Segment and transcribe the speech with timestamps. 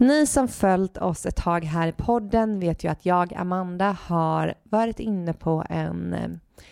[0.00, 4.54] Ni som följt oss ett tag här i podden vet ju att jag, Amanda, har
[4.62, 6.28] varit inne på en eh,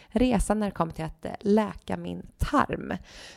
[0.08, 2.92] resa när det kom till att eh, läka min tarm.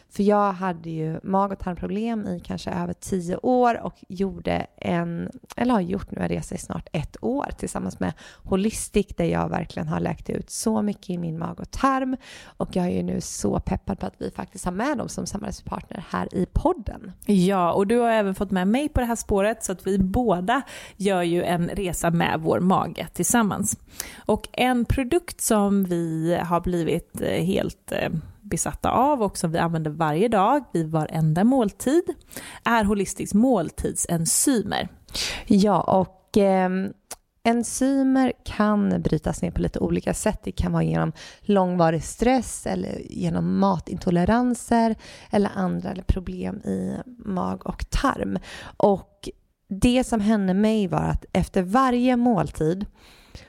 [0.09, 5.29] För jag hade ju mag och tarmproblem i kanske över tio år och gjorde en,
[5.55, 8.13] eller har gjort nu en resa i snart ett år tillsammans med
[8.43, 12.17] Holistic där jag verkligen har läkt ut så mycket i min mag och tarm.
[12.45, 15.25] Och jag är ju nu så peppad på att vi faktiskt har med dem som
[15.25, 17.11] samarbetspartner här i podden.
[17.25, 19.99] Ja, och du har även fått med mig på det här spåret så att vi
[19.99, 20.61] båda
[20.97, 23.77] gör ju en resa med vår mage tillsammans.
[24.25, 28.09] Och en produkt som vi har blivit eh, helt eh,
[28.41, 32.03] besatta av och som vi använder varje dag vid varenda måltid
[32.63, 34.87] är Holistics måltidsenzymer.
[35.47, 36.69] Ja, och eh,
[37.43, 40.39] enzymer kan brytas ner på lite olika sätt.
[40.43, 44.95] Det kan vara genom långvarig stress eller genom matintoleranser
[45.31, 48.39] eller andra problem i mag och tarm.
[48.77, 49.08] Och
[49.69, 52.85] det som hände mig var att efter varje måltid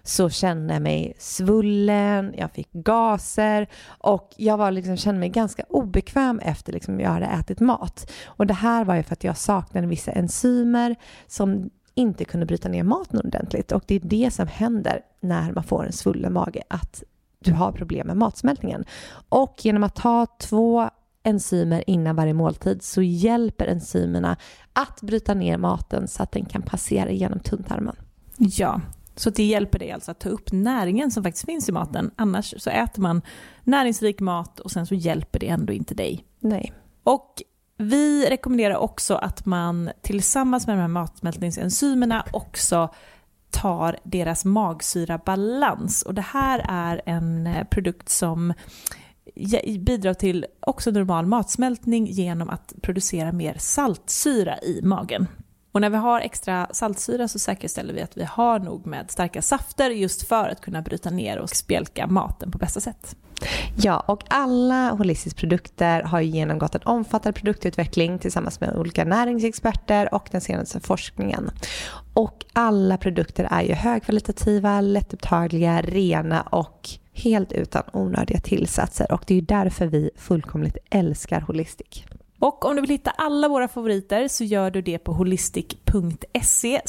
[0.03, 5.65] så kände jag mig svullen, jag fick gaser och jag var liksom, kände mig ganska
[5.69, 8.11] obekväm efter liksom jag hade ätit mat.
[8.27, 12.69] Och det här var ju för att jag saknade vissa enzymer som inte kunde bryta
[12.69, 13.73] ner maten ordentligt.
[13.73, 17.03] Och det är det som händer när man får en svullen mage, att
[17.39, 18.85] du har problem med matsmältningen.
[19.29, 20.91] Och genom att ta två
[21.23, 24.37] enzymer innan varje måltid så hjälper enzymerna
[24.73, 27.97] att bryta ner maten så att den kan passera genom tunntarmen.
[28.37, 28.81] Ja,
[29.17, 32.11] så det hjälper dig alltså att ta upp näringen som faktiskt finns i maten.
[32.17, 33.23] Annars så äter man
[33.65, 36.25] näringsrik mat och sen så hjälper det ändå inte dig.
[36.41, 36.73] Nej.
[37.03, 37.43] Och
[37.77, 42.89] vi rekommenderar också att man tillsammans med de här matsmältningsenzymerna också
[43.51, 46.03] tar deras magsyrabalans.
[46.03, 48.55] Och det här är en eh, produkt som
[49.79, 55.27] bidrar till också normal matsmältning genom att producera mer saltsyra i magen.
[55.73, 59.43] Och när vi har extra saltsyra så säkerställer vi att vi har nog med starka
[59.43, 63.17] safter just för att kunna bryta ner och spjälka maten på bästa sätt.
[63.77, 70.29] Ja, och alla Holistics produkter har genomgått en omfattande produktutveckling tillsammans med olika näringsexperter och
[70.31, 71.51] den senaste forskningen.
[72.15, 79.35] Och alla produkter är ju högkvalitativa, lättupptagliga, rena och helt utan onödiga tillsatser och det
[79.35, 82.05] är ju därför vi fullkomligt älskar Holistic.
[82.41, 86.81] Och om du vill hitta alla våra favoriter så gör du det på holistic.se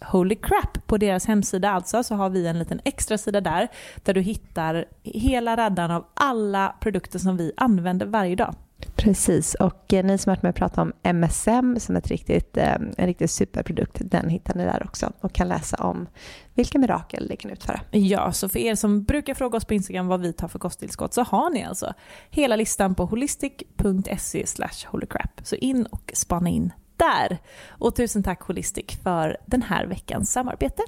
[0.00, 0.86] holycrap.
[0.86, 4.84] På deras hemsida alltså så har vi en liten extra sida där där du hittar
[5.02, 8.54] hela raddan av alla produkter som vi använder varje dag.
[8.96, 12.74] Precis, och eh, ni som har hört mig prata om MSM som ett riktigt, eh,
[12.74, 16.06] en riktigt superprodukt, den hittar ni där också och kan läsa om
[16.54, 17.80] vilka mirakel det kan utföra.
[17.90, 21.14] Ja, så för er som brukar fråga oss på Instagram vad vi tar för kosttillskott
[21.14, 21.94] så har ni alltså
[22.30, 24.44] hela listan på holistic.se
[24.86, 25.40] holycrap.
[25.42, 27.38] Så in och spana in där.
[27.68, 30.82] Och tusen tack Holistic för den här veckans samarbete.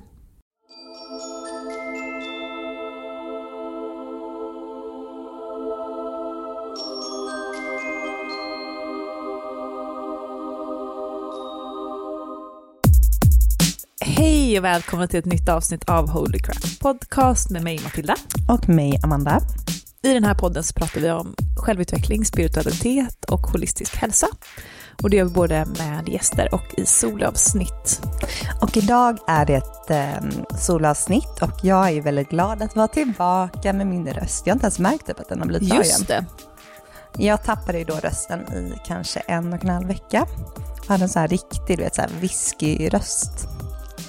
[14.56, 18.14] Hej och välkommen till ett nytt avsnitt av Holy Crap Podcast med mig Matilda.
[18.48, 19.40] Och mig Amanda.
[20.02, 24.26] I den här podden så pratar vi om självutveckling, spiritualitet och holistisk hälsa.
[25.02, 28.02] Och det gör vi både med gäster och i solavsnitt.
[28.60, 33.72] Och idag är det ett eh, solavsnitt och jag är väldigt glad att vara tillbaka
[33.72, 34.46] med min röst.
[34.46, 36.24] Jag har inte ens märkt att den har blivit bra Just det.
[37.18, 40.26] Jag tappade ju då rösten i kanske en och en halv vecka.
[40.76, 43.55] Jag hade en sån här riktig, du vet, så här whisky-röst.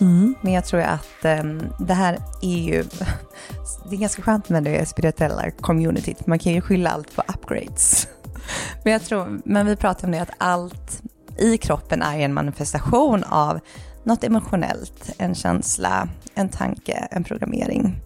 [0.02, 0.36] Mm.
[0.42, 2.84] Men jag tror att um, det här är ju,
[3.90, 8.08] det är ganska skönt med det spirituella communityt, man kan ju skylla allt på upgrades.
[8.84, 11.02] Men jag tror, men vi pratar om det att allt
[11.38, 13.60] i kroppen är en manifestation av
[14.04, 18.02] något emotionellt, en känsla, en tanke, en programmering.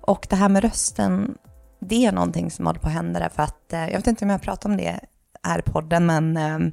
[0.00, 1.34] Och det här med rösten,
[1.80, 4.30] det är någonting som håller på att hända därför att, eh, jag vet inte om
[4.30, 5.00] jag pratar om det
[5.42, 6.72] här i podden, men ehm,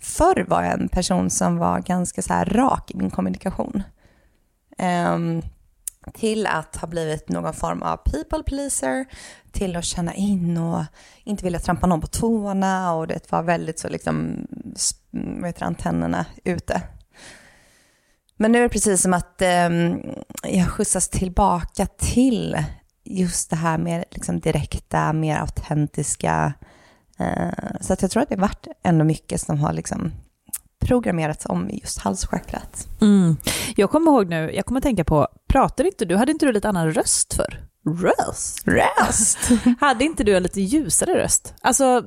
[0.00, 3.82] förr var jag en person som var ganska så här rak i min kommunikation.
[4.78, 5.42] Um,
[6.14, 9.04] till att ha blivit någon form av people pleaser,
[9.52, 10.84] till att känna in och
[11.24, 14.46] inte vilja trampa någon på tårna och det var väldigt så liksom
[15.12, 16.82] vad heter det, antennerna ute.
[18.36, 20.02] Men nu är det precis som att um,
[20.42, 22.64] jag skjutsas tillbaka till
[23.04, 26.52] just det här med liksom direkta, mer autentiska.
[27.20, 30.12] Eh, så att jag tror att det har varit ändå mycket som har liksom
[30.84, 32.88] programmerats om just halschakrat.
[33.00, 33.36] Mm.
[33.76, 36.52] Jag kommer ihåg nu, jag kommer att tänka på, pratade inte du, hade inte du
[36.52, 37.60] lite annan röst för?
[38.02, 38.68] Röst?
[38.68, 39.38] Röst?
[39.80, 41.54] hade inte du en lite ljusare röst?
[41.60, 42.02] Alltså,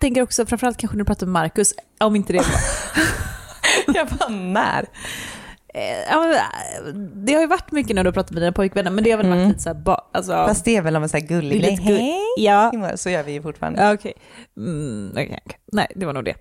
[0.00, 2.46] tänker också, framförallt kanske när du pratar med Marcus, om inte det var...
[3.94, 4.86] jag bara, när?
[5.76, 9.10] Eh, det har ju varit mycket när du har pratat med dina pojkvänner, men det
[9.10, 9.48] har väl varit mm.
[9.48, 11.76] lite så här, ba, alltså, Fast det är väl om en så här gullig grej,
[11.76, 12.92] hej, ja.
[12.94, 13.92] så gör vi ju fortfarande.
[13.92, 14.12] Okej,
[14.54, 14.64] okay.
[14.66, 15.58] mm, okay, okay.
[15.72, 16.34] nej det var nog det.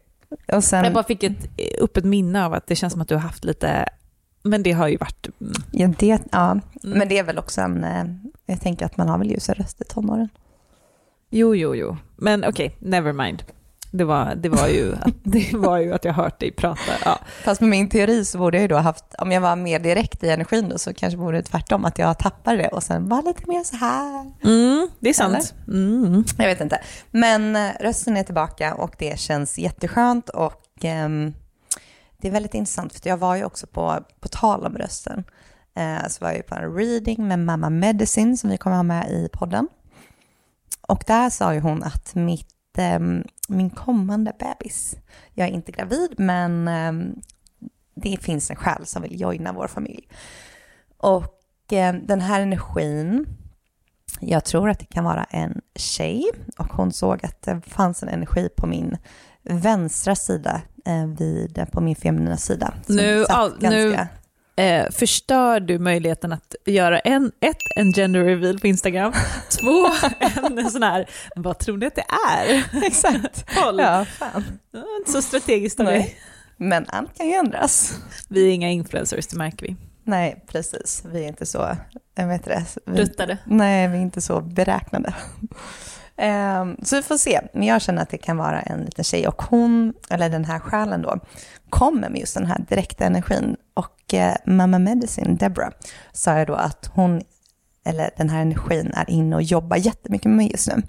[0.54, 1.50] Och sen, jag bara fick ett,
[1.80, 3.90] upp ett minne av att det känns som att du har haft lite,
[4.44, 5.28] men det har ju varit...
[5.42, 5.54] Mm.
[5.72, 6.52] Ja, det, ja.
[6.52, 6.62] Mm.
[6.84, 8.06] men det är väl också en, eh,
[8.46, 10.30] jag tänker att man har väl ljusare röst i tonåren.
[11.30, 13.44] Jo, jo, jo, men okej, okay, never mind.
[13.98, 16.92] Det var, det, var ju, det var ju att jag hört dig prata.
[17.06, 17.20] Ja.
[17.44, 20.24] Fast med min teori så borde jag ju då haft, om jag var mer direkt
[20.24, 23.24] i energin då, så kanske borde det tvärtom, att jag tappade det och sen var
[23.24, 24.32] lite mer så här.
[24.44, 25.54] Mm, det är sant.
[25.68, 26.24] Mm.
[26.38, 26.82] Jag vet inte.
[27.12, 31.34] Men eh, rösten är tillbaka och det känns jätteskönt och um,
[32.18, 35.24] det är väldigt intressant för jag var ju också på, på tal om rösten,
[35.80, 38.84] uh, så var jag ju på en reading med Mamma Medicine som vi kommer ha
[38.84, 39.68] med i podden.
[40.88, 42.48] Och där sa ju hon att mitt
[42.98, 44.96] um, min kommande bebis.
[45.34, 47.22] Jag är inte gravid, men um,
[47.96, 50.08] det finns en själ som vill joina vår familj.
[50.98, 53.26] Och um, den här energin,
[54.20, 56.24] jag tror att det kan vara en tjej
[56.58, 58.98] och hon såg att det fanns en energi på min
[59.44, 62.74] vänstra sida eh, vid, på min feminina sida.
[62.88, 63.70] Nu, all, ganska...
[63.70, 64.08] nu
[64.56, 69.14] eh, förstör du möjligheten att göra en, ett, en gender reveal på Instagram,
[69.50, 69.88] två,
[70.60, 72.06] en sån här, vad tror ni att det
[72.38, 72.64] är?
[72.86, 73.56] Exakt.
[73.56, 73.80] Håll.
[73.80, 74.44] Ja, fan.
[75.00, 76.18] Inte så strategiskt av dig.
[76.58, 78.00] Men allt kan ju ändras.
[78.28, 79.76] Vi är inga influencers, det märker vi.
[80.04, 81.04] Nej, precis.
[81.06, 81.78] Vi är inte så,
[82.16, 82.66] jag vet det.
[82.86, 83.38] Vi, Ruttade.
[83.46, 85.14] Nej, vi är inte så beräknande.
[86.18, 87.42] Ehm, så vi får se.
[87.54, 90.60] Men jag känner att det kan vara en liten tjej och hon, eller den här
[90.60, 91.20] själen då,
[91.70, 93.56] kommer med just den här direkta energin.
[93.74, 95.72] Och eh, Mamma Medicine, Deborah,
[96.12, 97.22] sa jag då att hon,
[97.86, 100.82] eller den här energin är inne och jobbar jättemycket med mig just nu.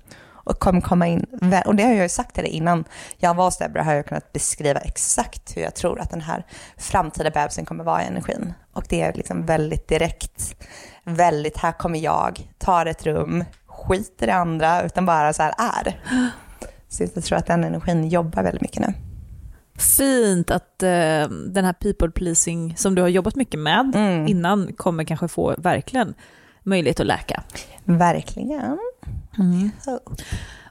[0.48, 1.26] Och kommer komma in,
[1.66, 2.84] och det har jag ju sagt till dig innan
[3.16, 6.46] jag var hos Deborah, har jag kunnat beskriva exakt hur jag tror att den här
[6.76, 8.52] framtida bebisen kommer vara i energin.
[8.72, 10.56] Och det är liksom väldigt direkt,
[11.04, 13.44] väldigt, här kommer jag, tar ett rum,
[13.88, 16.00] skiter i andra, utan bara så här är.
[16.88, 18.94] Så jag tror att den energin jobbar väldigt mycket nu.
[19.78, 24.28] Fint att uh, den här people pleasing som du har jobbat mycket med mm.
[24.28, 26.14] innan kommer kanske få verkligen
[26.62, 27.42] möjlighet att läka.
[27.84, 28.78] Verkligen.
[29.38, 29.70] Mm.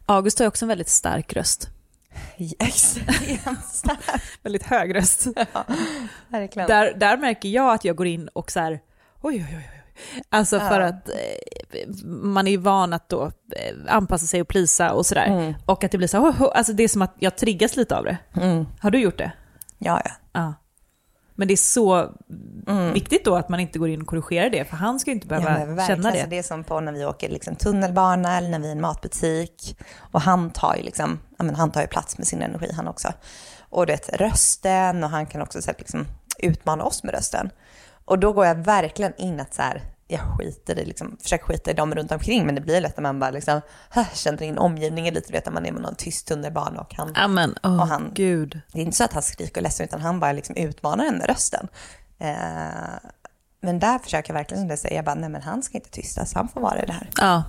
[0.05, 1.69] August har också en väldigt stark röst.
[2.59, 4.21] Extremt stark.
[4.43, 5.27] väldigt hög röst.
[5.53, 5.65] Ja,
[6.27, 6.67] verkligen.
[6.67, 8.79] Där, där märker jag att jag går in och så här,
[9.21, 9.74] oj, oj, oj,
[10.29, 10.87] Alltså för ja.
[10.87, 15.25] att eh, man är van att då eh, anpassa sig och plisa och sådär.
[15.25, 15.53] Mm.
[15.65, 18.03] Och att det blir så här, alltså det är som att jag triggas lite av
[18.03, 18.17] det.
[18.35, 18.65] Mm.
[18.79, 19.31] Har du gjort det?
[19.77, 20.11] Ja, ja.
[20.33, 20.53] ja.
[21.35, 22.11] Men det är så
[22.67, 22.93] mm.
[22.93, 25.27] viktigt då att man inte går in och korrigerar det, för han ska ju inte
[25.27, 26.07] behöva ja, känna det.
[26.07, 28.71] Alltså det är som på när vi åker liksom tunnelbana eller när vi är i
[28.71, 29.77] en matbutik.
[29.97, 33.13] Och han tar ju liksom, men han tar ju plats med sin energi han också.
[33.69, 36.07] Och det rösten och han kan också så här, liksom,
[36.39, 37.49] utmana oss med rösten.
[38.05, 41.71] Och då går jag verkligen in att så här, jag skiter i, liksom, försöker skita
[41.71, 43.61] i dem runt omkring, men det blir lätt att man bara liksom,
[44.13, 47.55] känner in omgivningen lite, vet att man är med någon tyst tunnelbana och han, Amen.
[47.63, 48.61] Oh, och han, Gud.
[48.71, 51.17] det är inte så att han skriker och ledsen, utan han bara liksom utmanar en
[51.17, 51.67] med rösten.
[52.19, 52.35] Eh,
[53.61, 56.47] men där försöker jag verkligen säga, jag bara, nej men han ska inte tystas, han
[56.47, 57.09] får vara i det här.
[57.17, 57.43] Ja.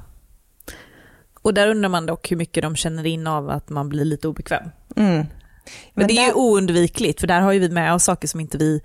[1.43, 4.29] Och där undrar man dock hur mycket de känner in av att man blir lite
[4.29, 4.71] obekväm.
[4.97, 5.15] Mm.
[5.17, 5.27] Men,
[5.95, 6.23] men det där...
[6.23, 8.83] är ju oundvikligt, för där har ju vi med oss saker som inte vi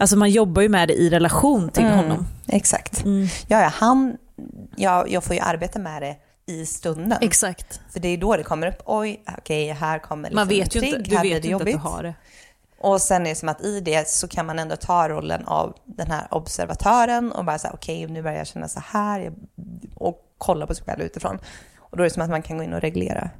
[0.00, 2.26] Alltså man jobbar ju med det i relation till mm, honom.
[2.48, 3.04] Exakt.
[3.04, 3.28] Mm.
[3.46, 4.16] Ja, ja, han,
[4.76, 6.16] ja, jag får ju arbeta med det
[6.46, 7.18] i stunden.
[7.20, 7.80] Exakt.
[7.92, 10.80] För det är då det kommer upp, oj, okej, här kommer liksom Man vet ju
[10.80, 12.14] inte, du vet ju inte att du har det.
[12.78, 15.76] Och sen är det som att i det så kan man ändå ta rollen av
[15.84, 19.32] den här observatören och bara säga okej, okay, nu börjar jag känna så här
[19.94, 21.38] och kolla på sig själv utifrån.
[21.78, 23.30] Och då är det som att man kan gå in och reglera.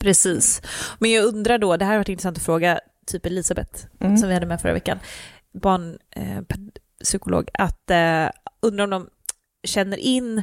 [0.00, 0.62] Precis.
[0.98, 4.16] Men jag undrar då, det här har varit intressant att fråga typ Elisabeth, mm.
[4.16, 4.98] som vi hade med förra veckan
[5.52, 8.28] barnpsykolog, eh, att eh,
[8.60, 9.08] undrar om de
[9.64, 10.42] känner in,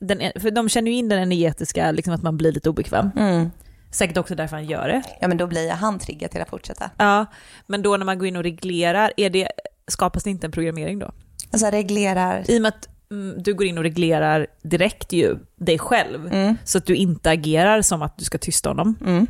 [0.00, 3.10] den, för de känner ju in den energetiska, liksom att man blir lite obekväm.
[3.16, 3.50] Mm.
[3.90, 5.02] Säkert också därför han gör det.
[5.20, 6.90] Ja, men då blir han triggad till att fortsätta.
[6.98, 7.26] Ja,
[7.66, 9.48] men då när man går in och reglerar, är det,
[9.88, 11.12] skapas det inte en programmering då?
[11.50, 12.50] Alltså reglerar?
[12.50, 16.56] I och med att mm, du går in och reglerar direkt ju dig själv, mm.
[16.64, 18.94] så att du inte agerar som att du ska tysta honom.
[19.06, 19.26] Mm.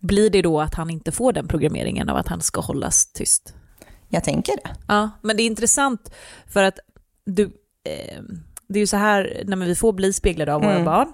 [0.00, 3.54] Blir det då att han inte får den programmeringen av att han ska hållas tyst?
[4.14, 4.70] Jag tänker det.
[4.88, 6.14] Ja, men det är intressant
[6.46, 6.78] för att
[7.24, 7.44] du,
[7.84, 8.22] eh,
[8.68, 10.84] det är ju så här, när vi får bli speglade av våra Mm.
[10.84, 11.12] barn,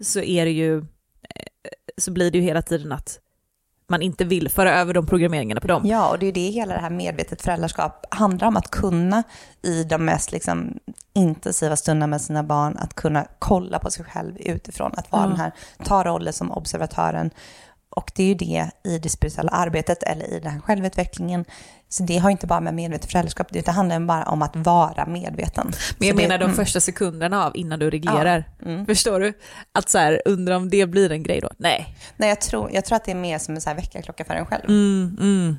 [0.00, 0.84] så är det ju, eh,
[1.98, 3.18] så blir det ju hela tiden att
[3.88, 5.82] man inte vill föra över de programmeringarna på dem.
[5.86, 8.56] Ja, och det är det hela det här medvetet föräldraskap handlar om.
[8.56, 9.22] Att kunna
[9.62, 10.78] i de mest liksom,
[11.12, 14.92] intensiva stunderna med sina barn, att kunna kolla på sig själv utifrån.
[14.96, 15.28] Att vara Ja.
[15.28, 15.52] den här,
[15.84, 17.30] ta rollen som observatören.
[17.90, 21.44] Och det är ju det i det spirituella arbetet eller i den här självutvecklingen.
[21.88, 25.72] Så det har inte bara med medvetet föräldraskap, det handlar bara om att vara medveten.
[25.98, 26.56] Men jag Så det- menar de mm.
[26.56, 28.44] första sekunderna av innan du reglerar.
[28.66, 28.86] mm.
[28.86, 29.32] Förstår du?
[29.72, 31.50] Att så här, undra om det blir en grej då?
[31.56, 31.96] Nej.
[32.16, 34.34] Nej, jag tror, jag tror att det är mer som en så här väckarklocka för
[34.34, 34.64] en själv.
[34.68, 35.56] Mm, mm.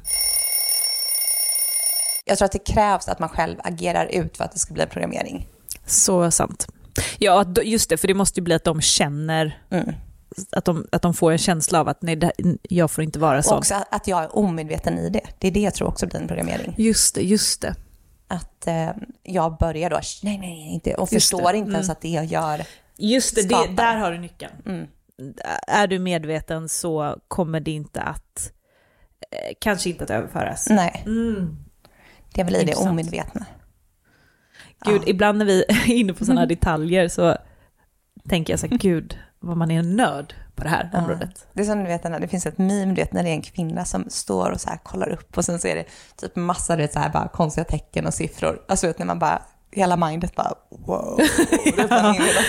[2.25, 4.83] Jag tror att det krävs att man själv agerar ut för att det ska bli
[4.83, 5.47] en programmering.
[5.85, 6.67] Så sant.
[7.17, 9.93] Ja, just det, för det måste ju bli att de känner, Mm.
[10.51, 13.37] Att de, att de får en känsla av att nej, det, jag får inte vara
[13.37, 13.57] Och sån.
[13.57, 15.21] också att- jag är omedveten i det.
[15.39, 16.75] Det är det jag tror också blir en programmering.
[16.77, 17.75] Just det, just det.
[18.27, 18.89] Att eh,
[19.23, 21.91] jag börjar då, nej, nej, inte, och Just förstår det, inte ens mm.
[21.91, 22.61] att det jag gör.
[22.97, 24.53] Just det, det där har du nyckeln.
[24.65, 24.87] Mm.
[25.67, 28.51] Är du medveten så kommer det inte att,
[29.31, 30.67] eh, kanske inte att överföras.
[30.69, 31.57] Nej, Mm.
[32.33, 33.45] det i det omedvetna.
[34.85, 35.07] Gud, Ja.
[35.07, 37.37] ibland när vi är inne på sådana detaljer så
[38.29, 40.99] tänker jag så här, gud, vad man är en nörd på det här Ja.
[40.99, 41.47] området.
[41.53, 43.41] Det är som du vet, det finns ett meme, du vet, när det är en
[43.41, 46.75] kvinna som står och så här kollar upp och sen så är det typ massa
[46.75, 48.61] du vet, så här, bara konstiga tecken och siffror.
[48.67, 51.19] Alltså vet, när man bara, hela mindet bara wow.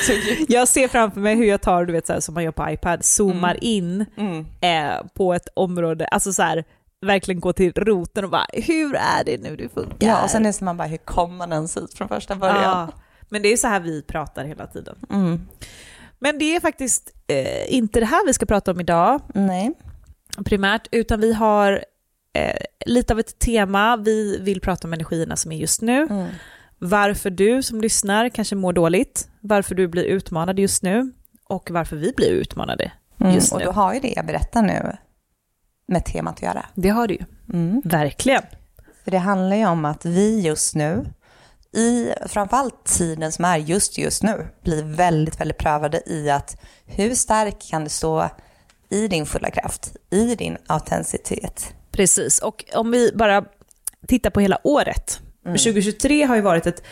[0.06, 0.46] Tiden.
[0.48, 2.70] Jag ser framför mig hur jag tar, du vet så här, som man gör på
[2.70, 4.46] iPad, zoomar in Mm.
[4.60, 6.64] eh, på ett område, alltså så här,
[7.00, 10.06] verkligen gå till roten och bara, hur är det nu det funkar?
[10.08, 12.62] Ja, och sen är det man bara, hur kom man ens hit från första början?
[12.62, 12.88] Ja,
[13.28, 14.96] men det är så här vi pratar hela tiden.
[15.10, 15.40] Mm.
[16.22, 19.72] Men det är faktiskt eh, inte det här vi ska prata om idag Nej.
[20.44, 21.84] primärt, utan vi har
[22.32, 23.96] eh, lite av ett tema.
[23.96, 26.02] Vi vill prata om energierna som är just nu.
[26.10, 26.26] Mm.
[26.78, 31.12] Varför du som lyssnar kanske mår dåligt, varför du blir utmanad just nu
[31.48, 33.34] och varför vi blir utmanade Mm.
[33.34, 33.64] just Och nu.
[33.64, 34.96] då har ju det jag berättar nu
[35.86, 36.66] med temat att göra.
[36.74, 37.82] Det har du ju, Mm.
[37.84, 38.42] verkligen.
[39.04, 41.04] För det handlar ju om att vi just nu,
[41.72, 47.14] i framförallt tiden som är just just nu, blir väldigt, väldigt prövade i att hur
[47.14, 48.28] stark kan du stå
[48.88, 51.74] i din fulla kraft, i din autenticitet.
[51.90, 53.44] Precis, och om vi bara
[54.06, 55.20] tittar på hela året.
[55.44, 56.82] 2023 har ju varit ett,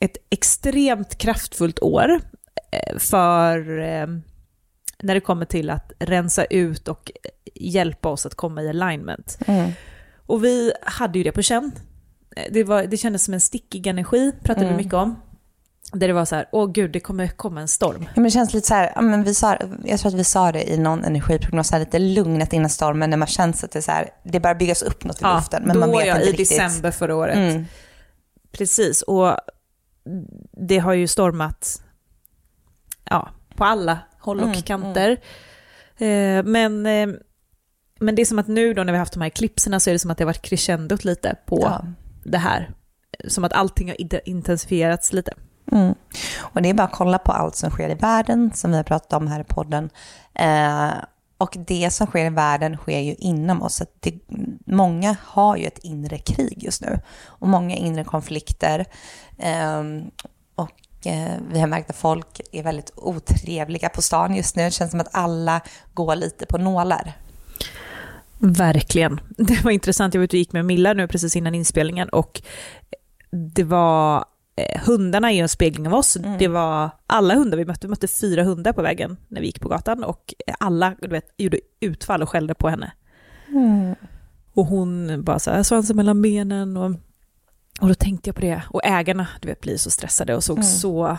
[0.00, 2.20] ett extremt kraftfullt år
[2.70, 4.06] eh, för eh,
[5.02, 7.12] när det kommer till att rensa ut och
[7.54, 9.38] hjälpa oss att komma i alignment.
[10.26, 11.72] Och vi hade ju det på känn.
[12.50, 15.16] Det, var, det kändes som en stickig energi, pratade vi mycket om.
[15.92, 18.02] Där det var så här, åh gud, det kommer komma en storm.
[18.02, 20.24] Ja, men det känns lite så här, ja, men vi sa, jag tror att vi
[20.24, 23.78] sa det i någon energiprognos, här, lite lugnet innan stormen, när man känns att det,
[23.78, 26.14] är så här, det börjar byggas upp något i luften, men då man vet ja,
[26.14, 26.48] inte i riktigt.
[26.48, 27.36] december förra året.
[27.36, 27.64] Mm.
[28.52, 29.36] Precis, och
[30.52, 31.82] det har ju stormat
[33.10, 35.10] ja, på alla håll och Mm, kanter.
[35.96, 37.08] Eh, men, eh,
[38.00, 39.90] men det är som att nu då när vi har haft de här klipserna så
[39.90, 41.84] är det som att det har varit crescendot lite på Ja
[42.24, 42.70] det här.
[43.28, 45.32] Som att allting har intensifierats lite.
[45.72, 45.94] Mm.
[46.40, 48.84] Och det är bara att kolla på allt som sker i världen, som vi har
[48.84, 49.90] pratat om här i podden.
[50.34, 50.92] Eh,
[51.38, 53.74] och det som sker i världen sker ju inom oss.
[53.74, 54.14] Så att det,
[54.66, 57.00] många har ju ett inre krig just nu.
[57.24, 58.84] Och många inre konflikter.
[59.38, 59.82] Eh,
[60.54, 64.64] och eh, vi har märkt att folk är väldigt otrevliga på stan just nu.
[64.64, 65.60] Det känns som att alla
[65.94, 67.12] går lite på nålar.
[68.38, 69.20] Verkligen.
[69.38, 72.42] Det var intressant, jag var ute och gick med Milla nu precis innan inspelningen och
[73.30, 74.24] det var
[74.56, 76.16] eh, hundarna är ju en spegling av oss.
[76.16, 76.38] Mm.
[76.38, 79.60] Det var alla hundar vi mötte, vi mötte fyra hundar på vägen när vi gick
[79.60, 82.92] på gatan och alla du vet, gjorde utfall och skällde på henne.
[84.54, 86.90] Och hon bara så här, svansen mellan benen och,
[87.80, 88.62] och då tänkte jag på det.
[88.70, 90.66] Och ägarna, du vet, blir så stressade och såg Mm.
[90.68, 91.18] så,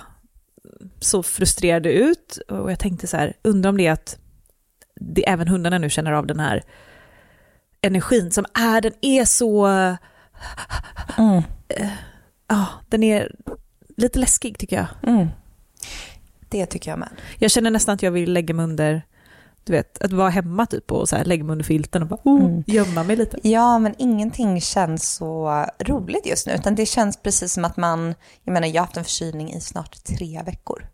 [1.00, 2.40] så frustrerade ut.
[2.48, 4.18] Och jag tänkte så här, undrar om det är att
[4.96, 6.64] det, även hundarna nu känner av den här
[7.86, 9.66] energin som är, den är så,
[11.18, 11.44] Mm.
[12.48, 13.36] ja, den är
[13.98, 14.88] lite läskig tycker jag.
[15.14, 15.28] Mm.
[16.50, 17.10] Det tycker jag med.
[17.40, 19.02] Jag känner nästan att jag vill lägga mig under,
[19.64, 22.20] du vet, att vara hemma typ och så här, lägga mig under filten och bara
[22.24, 22.64] oh, Mm.
[22.68, 23.38] gömma mig lite.
[23.48, 28.16] Ja, men ingenting känns så roligt just nu, utan det känns precis som att man,
[28.44, 30.88] jag menar jag har haft en förkylning i snart tre veckor.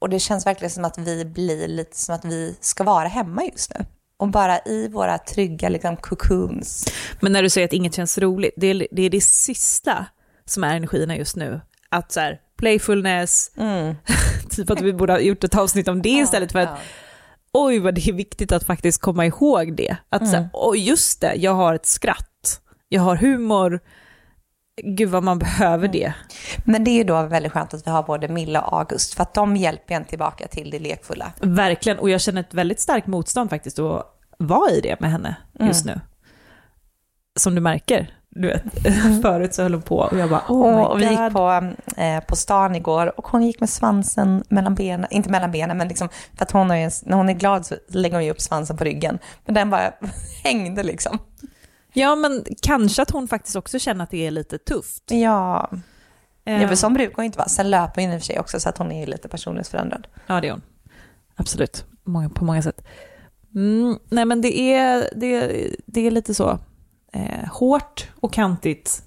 [0.00, 3.44] Och det känns verkligen som att vi blir lite som att vi ska vara hemma
[3.44, 3.84] just nu.
[4.24, 6.86] Och bara i våra trygga liksom cocoons.
[7.20, 10.06] Men när du säger att inget känns roligt, det är det, är det sista
[10.44, 11.60] som är energierna just nu.
[11.88, 13.50] Att så här, playfulness,
[14.50, 16.78] typ att vi borde ha gjort ett avsnitt om det istället för att
[17.52, 19.96] oj vad det är viktigt att faktiskt komma ihåg det.
[20.08, 20.32] Att mm.
[20.32, 23.80] säga, oj just det, jag har ett skratt, jag har humor,
[24.82, 26.12] gud vad man behöver det.
[26.64, 29.22] Men det är ju då väldigt skönt att vi har både Milla och August, för
[29.22, 31.32] att de hjälper en tillbaka till det lekfulla.
[31.40, 35.36] Verkligen, och jag känner ett väldigt starkt motstånd faktiskt att vara i det med henne
[35.60, 35.94] just mm.
[35.94, 36.00] nu.
[37.36, 38.62] Som du märker du vet,
[39.22, 42.20] förut så höll hon på och jag bara oh och, och vi gick på, eh,
[42.20, 46.08] på stan igår och hon gick med svansen mellan benen, inte mellan benen men liksom
[46.36, 48.84] för att hon är, när hon är glad så lägger hon ju upp svansen på
[48.84, 49.18] ryggen.
[49.44, 49.92] Men den bara
[50.44, 51.18] hängde liksom.
[51.92, 55.02] Ja men kanske att hon faktiskt också känner att det är lite tufft.
[55.10, 55.70] Ja.
[56.48, 56.62] Uh.
[56.62, 57.48] Ja för sån brukar hon inte vara.
[57.48, 60.06] Sen löper hon i och för sig också så att hon är lite personlighetsförändrad.
[60.26, 60.62] Ja det är hon.
[61.36, 62.84] Absolut, många, på många sätt.
[63.54, 66.58] Mm, nej men det är, det, det är lite så
[67.12, 69.02] eh, hårt och kantigt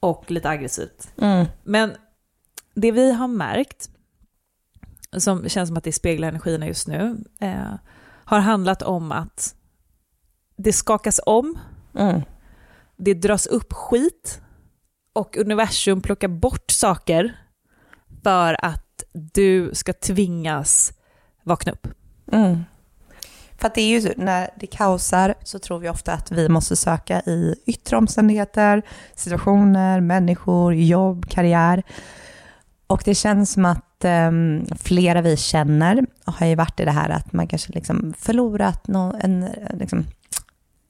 [0.00, 1.12] och lite aggressivt.
[1.16, 1.46] Mm.
[1.62, 1.92] Men
[2.74, 3.90] det vi har märkt,
[5.16, 7.74] som känns som att det speglar energierna just nu, eh,
[8.24, 9.54] har handlat om att
[10.56, 11.58] det skakas om,
[11.94, 12.20] mm.
[12.96, 14.40] det dras upp skit
[15.12, 17.36] och universum plockar bort saker
[18.22, 20.92] för att du ska tvingas
[21.42, 21.88] vakna upp.
[22.32, 22.64] Mm.
[23.62, 26.48] För att det är ju så, när det kaosar så tror vi ofta att vi
[26.48, 28.82] måste söka i yttre omständigheter,
[29.14, 31.82] situationer, människor, jobb, karriär.
[32.86, 37.10] Och det känns som att um, flera vi känner har ju varit i det här
[37.10, 40.04] att man kanske liksom förlorat någon, en, liksom,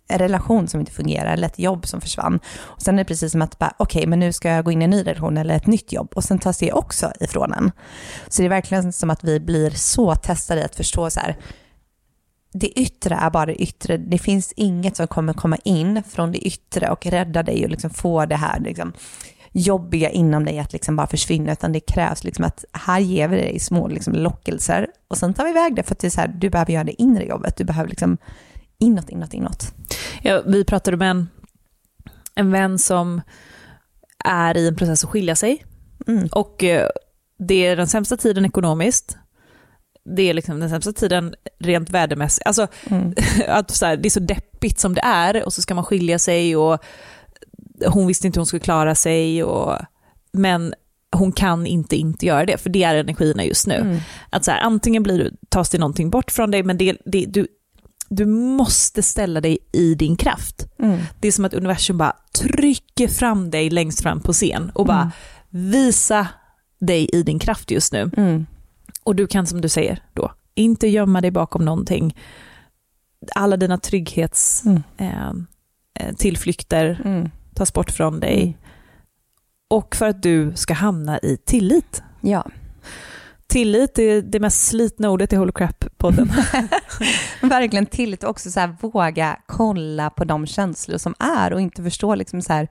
[0.08, 2.40] en relation som inte fungerar eller ett jobb som försvann.
[2.58, 4.82] Och sen är det precis som att, okej, okay, men nu ska jag gå in
[4.82, 7.72] i en ny relation eller ett nytt jobb och sen tas det också ifrån en.
[8.28, 11.36] Så det är verkligen som att vi blir så testade i att förstå så här,
[12.52, 13.96] det yttre är bara det yttre.
[13.96, 17.90] Det finns inget som kommer komma in från det yttre och rädda dig och liksom
[17.90, 18.92] få det här liksom
[19.52, 23.36] jobbiga inom dig att liksom bara försvinna, utan det krävs liksom att här ger vi
[23.36, 26.20] dig små liksom lockelser och sen tar vi iväg det för att det är så
[26.20, 28.18] här, du behöver göra det inre jobbet, du behöver liksom
[28.78, 29.74] inåt, inåt, inåt.
[30.22, 31.28] Ja, vi pratade med en,
[32.34, 33.20] en vän som
[34.24, 35.64] är i en process att skilja sig
[36.06, 36.28] mm.
[36.32, 36.88] och eh,
[37.38, 39.18] det är den sämsta tiden ekonomiskt
[40.04, 42.46] det är liksom den sämsta tiden rent värdemässigt.
[42.46, 43.14] Alltså, mm.
[43.48, 46.18] att så här, det är så deppigt som det är och så ska man skilja
[46.18, 46.84] sig och
[47.86, 49.44] hon visste inte hur hon skulle klara sig.
[49.44, 49.78] Och,
[50.32, 50.74] men
[51.16, 53.74] hon kan inte inte göra det, för det är energierna just nu.
[53.74, 53.98] Mm.
[54.30, 57.26] Att så här, antingen blir du, tas det någonting bort från dig, men det, det,
[57.26, 57.46] du,
[58.08, 60.66] du måste ställa dig i din kraft.
[60.78, 60.98] Mm.
[61.20, 65.12] Det är som att universum bara trycker fram dig längst fram på scen och bara
[65.52, 65.70] mm.
[65.70, 66.26] visa
[66.80, 68.10] dig i din kraft just nu.
[68.16, 68.46] Mm.
[69.04, 72.16] Och du kan som du säger då, inte gömma dig bakom någonting.
[73.34, 74.82] Alla dina trygghets mm.
[74.96, 75.28] eh,
[76.00, 77.30] eh tillflykter mm.
[77.54, 78.42] tas bort från dig.
[78.42, 78.54] Mm.
[79.70, 82.02] Och för att du ska hamna i tillit.
[82.20, 82.46] Ja.
[83.46, 86.32] Tillit är det mest slitna ordet i Holy Crap-podden.
[87.48, 91.82] Verkligen tillit och också så här, våga kolla på de känslor som är och inte
[91.82, 92.68] förstå liksom så här,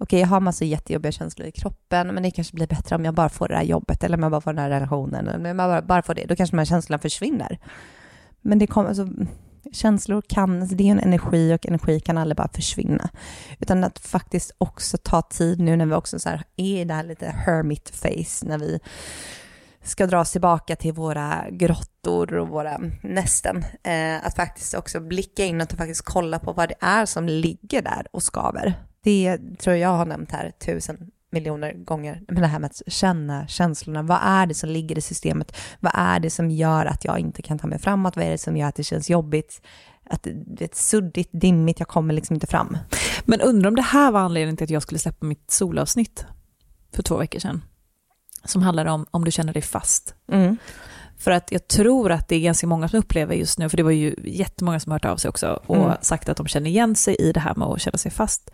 [0.00, 3.14] okej, jag har massa jättejobbiga känslor i kroppen, men det kanske blir bättre om jag
[3.14, 5.44] bara får det här jobbet, eller om jag bara får den här relationen, eller om
[5.44, 7.58] jag bara, bara får det, då kanske de här känslorna försvinner.
[8.40, 9.08] Men det kommer, alltså,
[9.72, 13.10] känslor kan, alltså det är en energi och energi kan aldrig bara försvinna.
[13.58, 16.94] Utan att faktiskt också ta tid nu när vi också så här är i det
[16.94, 18.80] här lite hermit face, när vi
[19.82, 23.64] ska dra oss tillbaka till våra grottor och våra nästen.
[23.82, 27.82] Eh, att faktiskt också blicka inåt och faktiskt kolla på vad det är som ligger
[27.82, 28.74] där och skaver.
[29.02, 33.46] Det tror jag har nämnt här tusen miljoner gånger, men det här med att känna
[33.48, 34.02] känslorna.
[34.02, 35.56] Vad är det som ligger i systemet?
[35.80, 38.16] Vad är det som gör att jag inte kan ta mig framåt?
[38.16, 39.62] Vad är det som gör att det känns jobbigt?
[40.10, 42.78] Att det är suddigt, dimmigt, jag kommer liksom inte fram.
[43.24, 46.26] Men undrar om det här var anledningen till att jag skulle släppa mitt solavsnitt
[46.94, 47.62] för två veckor sedan.
[48.44, 50.14] Som handlar om om du känner dig fast.
[50.32, 50.56] Mm.
[51.18, 53.82] För att jag tror att det är ganska många som upplever just nu, för det
[53.82, 55.96] var ju jättemånga som hört av sig också och mm.
[56.00, 58.50] sagt att de känner igen sig i det här med att känna sig fast.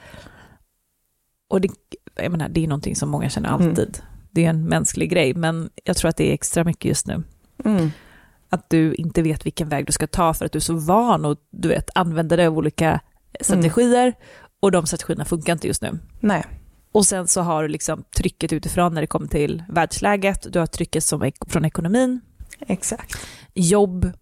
[1.49, 1.69] Och det,
[2.15, 3.69] jag menar, det är någonting som många känner mm.
[3.69, 3.89] alltid.
[3.89, 4.11] Mm.
[4.31, 7.23] Det är en mänsklig grej, men jag tror att det är extra mycket just nu.
[7.65, 7.91] Mm.
[8.49, 11.25] Att du inte vet vilken väg du ska ta för att du är så van
[11.25, 13.01] och du vet, använder dig av olika
[13.41, 14.15] strategier mm.
[14.61, 15.99] och de strategierna funkar inte just nu.
[16.21, 16.45] Nej.
[16.93, 20.67] Och sen så har du liksom trycket utifrån när det kommer till världsläget, du har
[20.67, 22.21] trycket som från ekonomin.
[22.61, 23.17] Exakt.
[23.55, 24.13] Jobb,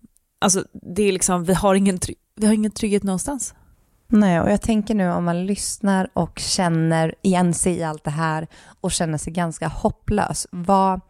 [0.40, 1.98] alltså det är liksom, vi har ingen,
[2.37, 3.54] vi har ingen trygghet någonstans.
[4.16, 8.11] Nej, och jag tänker nu om man lyssnar och känner igen sig i allt det
[8.11, 8.46] här
[8.81, 10.46] och känner sig ganska hopplös.
[10.50, 11.00] Vad,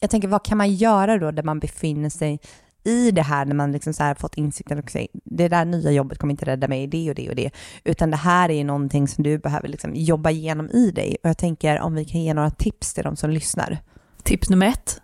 [0.00, 2.40] jag tänker, vad kan man göra då där man befinner sig
[2.84, 5.90] i det här när man liksom så här fått insikten och säger det där nya
[5.90, 7.50] jobbet kommer inte rädda mig i det och det och det,
[7.84, 11.16] utan det här är någonting som du behöver liksom jobba igenom i dig.
[11.22, 13.78] Och jag tänker om vi kan ge några tips till de som lyssnar.
[14.22, 15.00] Tips nummer ett,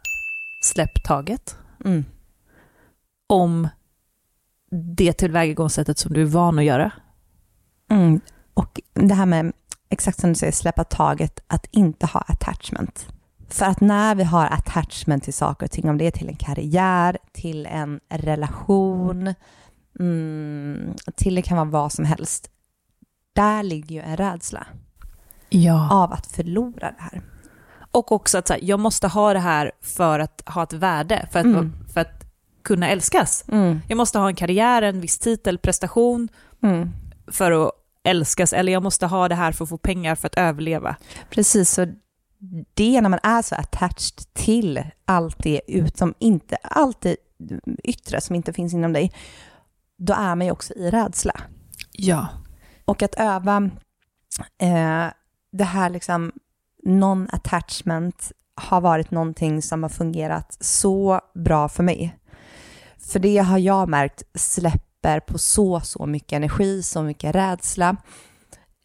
[0.63, 1.57] släpp taget.
[1.85, 2.05] Mm.
[3.29, 3.69] om
[4.97, 6.93] det tillvägagångssättet som du är van att göra.
[7.91, 8.21] Mm.
[8.55, 9.53] Och det här med,
[9.91, 13.07] exakt som du säger, släppa taget, att inte ha attachment.
[13.49, 16.37] För att när vi har attachment till saker och ting, om det är till en
[16.37, 19.35] karriär, till en relation,
[20.01, 22.51] mm, till det kan vara vad som helst,
[23.35, 24.67] där ligger ju en rädsla
[25.49, 25.89] Ja.
[25.93, 27.23] av att förlora det här.
[27.91, 31.29] Och också att så här, jag måste ha det här för att ha ett värde,
[31.33, 31.73] för att, Mm.
[31.95, 32.24] för att
[32.65, 33.45] kunna älskas.
[33.49, 33.81] Mm.
[33.89, 36.29] Jag måste ha en karriär, en viss titel, prestation
[36.63, 36.91] Mm.
[37.33, 37.73] för att
[38.05, 40.97] älskas, eller jag måste ha det här för att få pengar för att överleva.
[41.31, 41.87] Precis, så
[42.75, 47.17] det när man är så attached till allt det ut som inte, allt det
[47.85, 49.13] yttre som inte finns inom dig,
[49.99, 51.41] då är man ju också i rädsla.
[51.93, 52.29] Ja.
[52.85, 53.71] Och att öva
[54.61, 55.07] eh,
[55.53, 56.33] det här liksom
[56.87, 62.19] non-attachment har varit någonting som har fungerat så bra för mig.
[63.07, 67.97] För det har jag märkt släpper på så, så mycket energi, så mycket rädsla.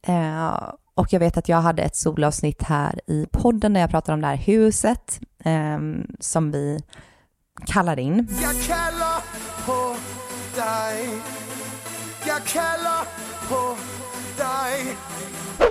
[0.08, 4.14] Eh, och jag vet att jag hade ett solavsnitt här i podden där jag pratade
[4.14, 5.80] om det här huset eh,
[6.20, 6.80] som vi
[7.66, 8.28] kallar in.
[8.42, 9.24] Jag kallar
[9.66, 9.96] på
[10.56, 11.10] dig.
[12.28, 13.06] Jag kallar
[13.50, 13.78] på
[14.38, 14.96] dig.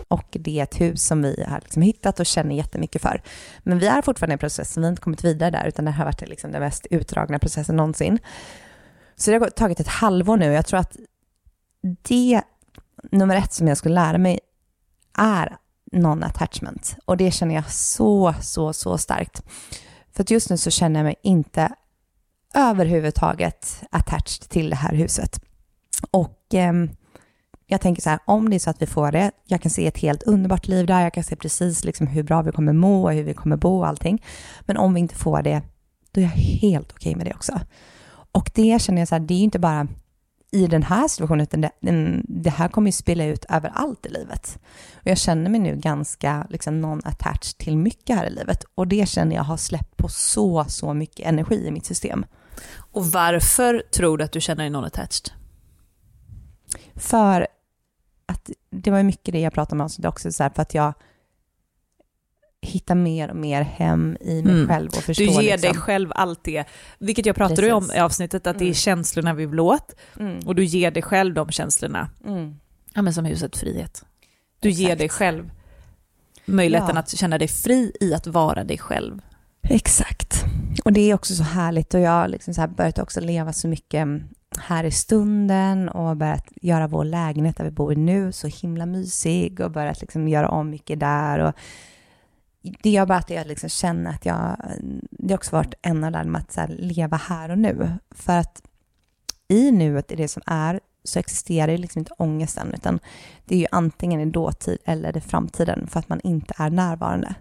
[0.08, 3.22] Och det är ett hus som vi har liksom hittat och känner jättemycket för.
[3.62, 5.98] Men vi är fortfarande i processen, vi har inte kommit vidare där, utan det här
[5.98, 8.18] har varit liksom den mest utdragna processen någonsin.
[9.16, 10.52] Så det har tagit ett halvår nu.
[10.52, 10.96] Jag tror att
[11.82, 12.42] det
[13.12, 14.40] nummer ett som jag skulle lära mig
[15.18, 15.56] är
[15.92, 16.96] non-attachment.
[17.04, 19.42] Och det känner jag så, så, så starkt.
[20.12, 21.72] För att just nu så känner jag mig inte
[22.54, 25.40] överhuvudtaget attached till det här huset.
[26.10, 26.72] Och eh,
[27.70, 29.86] jag tänker så här, om det är så att vi får det, jag kan se
[29.86, 33.04] ett helt underbart liv där, jag kan se precis liksom hur bra vi kommer må
[33.04, 34.24] och hur vi kommer bo och allting.
[34.60, 35.62] Men om vi inte får det,
[36.12, 37.60] då är jag helt okej med det också.
[38.32, 39.88] Och det känner jag så här, det är ju inte bara
[40.50, 41.70] i den här situationen, utan det,
[42.22, 44.58] det här kommer ju spela ut överallt i livet.
[44.94, 48.64] Och jag känner mig nu ganska liksom non-attached till mycket här i livet.
[48.74, 52.26] Och det känner jag har släppt på så, så mycket energi i mitt system.
[52.92, 55.30] Och varför tror du att du känner dig non-attached?
[56.94, 57.46] För
[58.28, 60.92] att det var mycket det jag pratade om avsnittet också, så här, för att jag
[62.60, 64.68] hittar mer och mer hem i mig Mm.
[64.68, 65.60] själv och förstår Du ger liksom.
[65.72, 66.64] dig själv allt det,
[66.98, 67.96] vilket jag pratade om Precis.
[67.96, 68.74] i avsnittet, att det är Mm.
[68.74, 70.46] känslorna vi vill åt, Mm.
[70.46, 72.08] och du ger dig själv de känslorna.
[72.26, 72.58] Mm.
[72.94, 74.04] Ja, men som huset frihet.
[74.60, 74.98] Du ger Exakt.
[74.98, 75.50] dig själv
[76.44, 77.00] möjligheten Ja.
[77.00, 79.20] att känna dig fri i att vara dig själv.
[79.62, 80.44] Exakt.
[80.84, 83.68] Och det är också så härligt och jag har liksom så börjat också leva så
[83.68, 84.08] mycket
[84.56, 89.60] här i stunden och börjat göra vår lägenhet där vi bor nu så himla mysig
[89.60, 91.38] och börjat liksom göra om mycket där.
[91.38, 91.54] Och
[92.82, 94.56] det gör bara att jag liksom känner att jag,
[95.10, 97.92] det har också varit en av dem att så här leva här och nu.
[98.10, 98.62] För att
[99.48, 103.00] i nuet, i det som är, så existerar ju liksom inte ångesten, utan
[103.44, 107.34] det är ju antingen i dåtid eller i framtiden för att man inte är närvarande.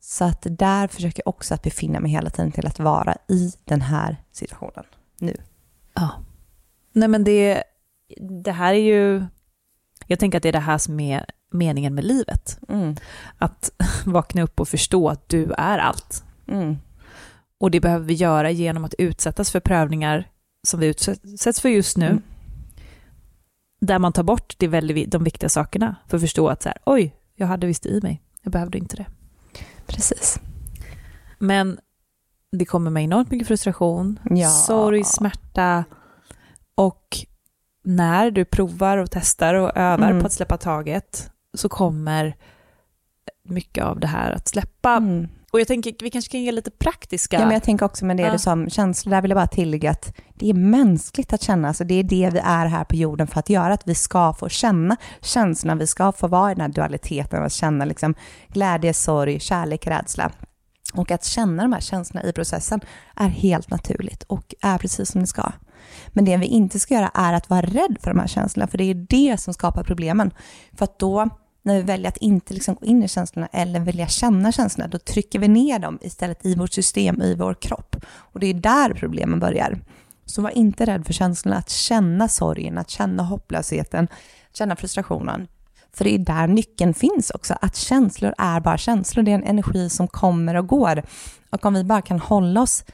[0.00, 3.52] Så att där försöker jag också att befinna mig hela tiden till att vara i
[3.64, 4.84] den här situationen
[5.18, 5.36] nu.
[5.98, 6.10] Ja.
[6.92, 7.62] Nej men det,
[8.44, 9.24] det här är ju,
[10.06, 12.58] jag tänker att det är det här som är meningen med livet.
[12.68, 12.96] Mm.
[13.38, 13.70] Att
[14.06, 16.24] vakna upp och förstå att du är allt.
[16.48, 16.76] Mm.
[17.58, 20.30] Och det behöver vi göra genom att utsättas för prövningar
[20.62, 22.06] som vi utsätts för just nu.
[22.06, 22.22] Mm.
[23.80, 26.78] Där man tar bort det väldigt, de viktiga sakerna för att förstå att så här,
[26.86, 29.06] oj, jag hade visst i mig, jag behövde inte det.
[29.86, 30.40] Precis.
[31.38, 31.78] Men
[32.52, 34.48] det kommer med enormt mycket frustration, Ja.
[34.48, 35.84] sorg, smärta
[36.74, 37.04] och
[37.84, 40.20] när du provar och testar och övar Mm.
[40.20, 42.36] på att släppa taget så kommer
[43.44, 44.92] mycket av det här att släppa.
[44.96, 45.28] Mm.
[45.52, 47.36] Och jag tänker vi kanske kan ge lite praktiska...
[47.36, 48.32] Ja, men jag tänker också med det Ja.
[48.32, 51.68] du sa om känslor, där vill jag bara tillägga att det är mänskligt att känna,
[51.68, 54.32] alltså det är det vi är här på jorden för att göra, att vi ska
[54.32, 58.14] få känna känslorna, vi ska få vara i den här dualiteten, att känna liksom
[58.48, 60.30] glädje, sorg, kärlek, rädsla.
[60.94, 62.80] Och att känna de här känslorna i processen
[63.16, 65.52] är helt naturligt och är precis som det ska.
[66.08, 68.78] Men det vi inte ska göra är att vara rädd för de här känslorna, för
[68.78, 70.30] det är det som skapar problemen.
[70.72, 71.28] För att då,
[71.62, 74.98] när vi väljer att inte liksom gå in i känslorna eller välja känna känslorna, då
[74.98, 77.96] trycker vi ner dem istället i vårt system, i vår kropp.
[78.08, 79.80] Och det är där problemen börjar.
[80.24, 84.08] Så var inte rädd för känslorna, att känna sorgen, att känna hopplösheten,
[84.50, 85.48] att känna frustrationen.
[85.98, 89.22] För det är där nyckeln finns också, att känslor är bara känslor.
[89.22, 91.02] Det är en energi som kommer och går.
[91.50, 92.84] Och om vi bara kan hålla oss,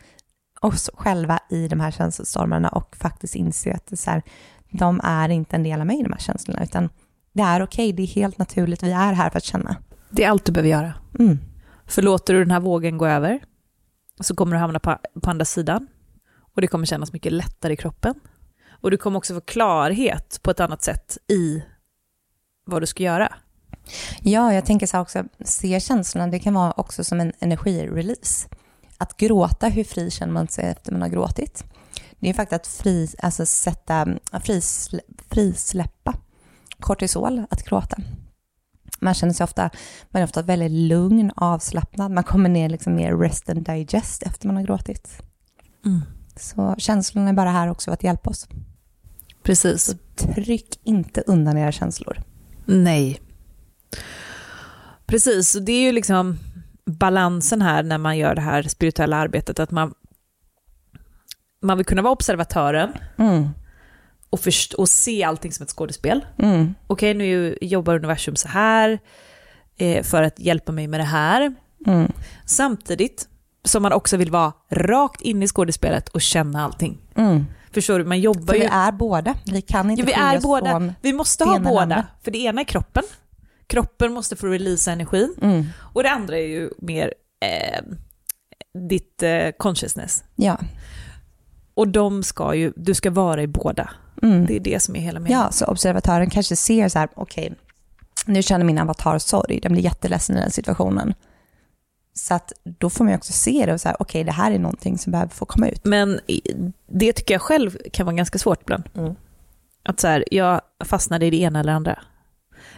[0.60, 4.22] oss själva i de här känslostormarna och faktiskt inse att det så här,
[4.70, 6.88] de är inte en del av mig, de här känslorna, utan
[7.32, 9.76] det är okej, det är helt naturligt, vi är här för att känna.
[10.10, 10.92] Det är allt du behöver göra.
[11.18, 11.38] Mm.
[11.86, 13.40] För låter du den här vågen gå över
[14.20, 15.86] så kommer du hamna på, på andra sidan.
[16.54, 18.14] Och det kommer kännas mycket lättare i kroppen.
[18.70, 21.62] Och du kommer också få klarhet på ett annat sätt i
[22.64, 23.32] vad du ska göra.
[24.22, 28.48] Ja, jag tänker så här också, se känslorna, det kan vara också som en energirelease.
[28.98, 31.64] Att gråta, hur fri känner man sig efter man har gråtit?
[32.18, 34.08] Det är faktiskt att fri, alltså sätta,
[34.42, 34.98] frisl,
[35.30, 36.14] frisläppa
[36.80, 37.96] kortisol, att gråta.
[39.00, 39.70] Man känner sig ofta,
[40.10, 42.10] man är ofta väldigt lugn, avslappnad.
[42.10, 45.22] Man kommer ner liksom mer rest and digest efter man har gråtit.
[45.84, 46.00] Mm.
[46.36, 48.48] Så känslorna är bara här också för att hjälpa oss.
[49.42, 49.84] Precis.
[49.84, 52.22] Så tryck inte undan era känslor.
[52.64, 53.20] Nej.
[55.06, 56.38] Precis, och det är ju liksom
[56.86, 59.94] balansen här när man gör det här spirituella arbetet, att man,
[61.62, 63.48] man vill kunna vara observatören Mm.
[64.30, 66.24] och, först, och se allting som ett skådespel.
[66.38, 66.74] Mm.
[66.86, 68.98] Okej, nu jobbar universum så här
[69.76, 71.54] eh, för att hjälpa mig med det här.
[71.86, 72.12] Mm.
[72.46, 73.28] Samtidigt
[73.64, 76.98] som man också vill vara rakt in i skådespelet och känna allting.
[77.16, 77.44] Mm.
[77.74, 78.04] Förstår du?
[78.04, 78.70] Man jobbar För vi ju...
[78.72, 79.34] är båda.
[79.44, 80.70] Vi kan inte Ja, vi är båda.
[80.70, 80.92] från...
[81.00, 81.80] Vi måste ha båda.
[81.82, 82.06] andra.
[82.22, 83.02] För det ena är kroppen.
[83.66, 85.34] Kroppen måste få releasa energin.
[85.42, 85.66] Mm.
[85.78, 87.82] Och det andra är ju mer eh,
[88.88, 90.24] ditt eh, consciousness.
[90.34, 90.58] Ja.
[91.74, 93.90] Och de ska ju, du ska vara i båda.
[94.22, 94.46] Mm.
[94.46, 95.40] Det är det som är hela meningen.
[95.40, 97.54] Ja, så observatören kanske ser så här, okej,
[98.26, 101.14] nu känner min avatar sorg, den blir jätteledsen i den situationen.
[102.14, 104.58] Så att då får man ju också se det och här, okej, det här är
[104.58, 105.84] någonting som behöver få komma ut.
[105.84, 106.20] Men
[106.86, 108.88] det tycker jag själv kan vara ganska svårt ibland.
[108.94, 109.14] Mm.
[109.82, 111.98] Att så här, jag fastnade i det ena eller andra.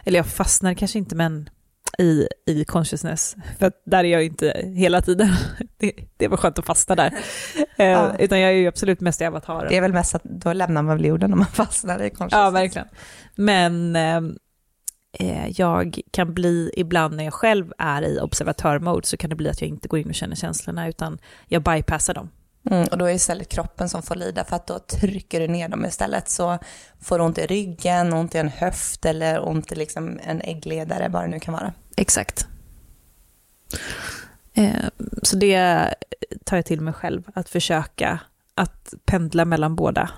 [0.03, 1.49] Eller jag fastnar kanske inte, men
[1.97, 3.35] i, i consciousness.
[3.59, 5.29] För att där är jag inte hela tiden.
[5.77, 7.13] Det, det var skönt att fastna där.
[7.79, 8.15] Eh, Ja.
[8.19, 9.69] Utan jag är ju absolut mest i avataren.
[9.69, 12.31] Det är väl mest att då lämnar man väl jorden om man fastnar i consciousness.
[12.31, 12.87] Ja, verkligen.
[13.35, 14.35] Men ehm, eh,
[15.55, 19.61] jag kan bli, ibland när jag själv är i observatörmode, så kan det bli att
[19.61, 22.29] jag inte går in och känner känslorna, utan jag bypassar dem.
[22.69, 25.47] Mm, och då är det istället kroppen som får lida för att då trycker du
[25.47, 26.29] ner dem istället.
[26.29, 26.57] Så
[27.01, 31.09] får du ont i ryggen, ont i en höft eller ont i liksom en äggledare,
[31.09, 31.73] vad det nu kan vara.
[31.97, 32.47] Exakt.
[34.53, 34.89] Eh,
[35.23, 35.89] så det
[36.43, 38.19] tar jag till mig själv, att försöka
[38.57, 40.09] att pendla mellan båda.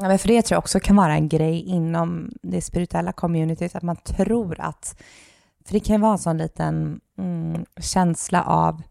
[0.00, 3.74] Ja, men för det tror jag också kan vara en grej inom det spirituella communityt,
[3.74, 4.96] att man tror att,
[5.66, 8.82] för det kan ju vara en sån liten mm, känsla av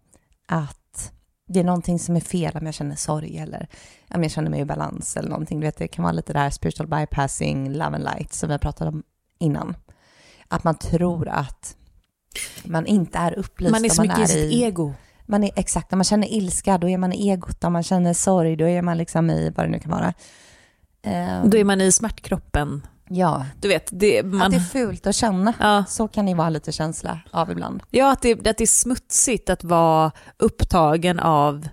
[0.48, 1.12] att
[1.48, 3.68] det är någonting som är fel om jag känner sorg eller
[4.10, 5.60] om jag känner mig i balans eller någonting.
[5.60, 8.58] Du vet, det kan vara lite det här spiritual bypassing, love and light som vi
[8.58, 9.04] pratat om
[9.40, 9.76] innan.
[10.48, 11.76] Att man tror att
[12.64, 13.72] man inte är upplyst.
[13.72, 14.94] Man är så om mycket i sitt ego.
[15.26, 17.64] Man är, exakt, om man känner ilska, då är man i egot.
[17.64, 20.14] Om man känner sorg, då är man liksom i vad det nu kan vara.
[21.04, 22.88] Ehm, Då är man i smärtkroppen.
[23.10, 25.54] Ja, Du vet, det, man, att det är fult att känna.
[25.60, 27.84] ja, Så kan det vara lite känsla av ibland.
[27.90, 31.68] ja att, det, att det är smutsigt att vara upptagen av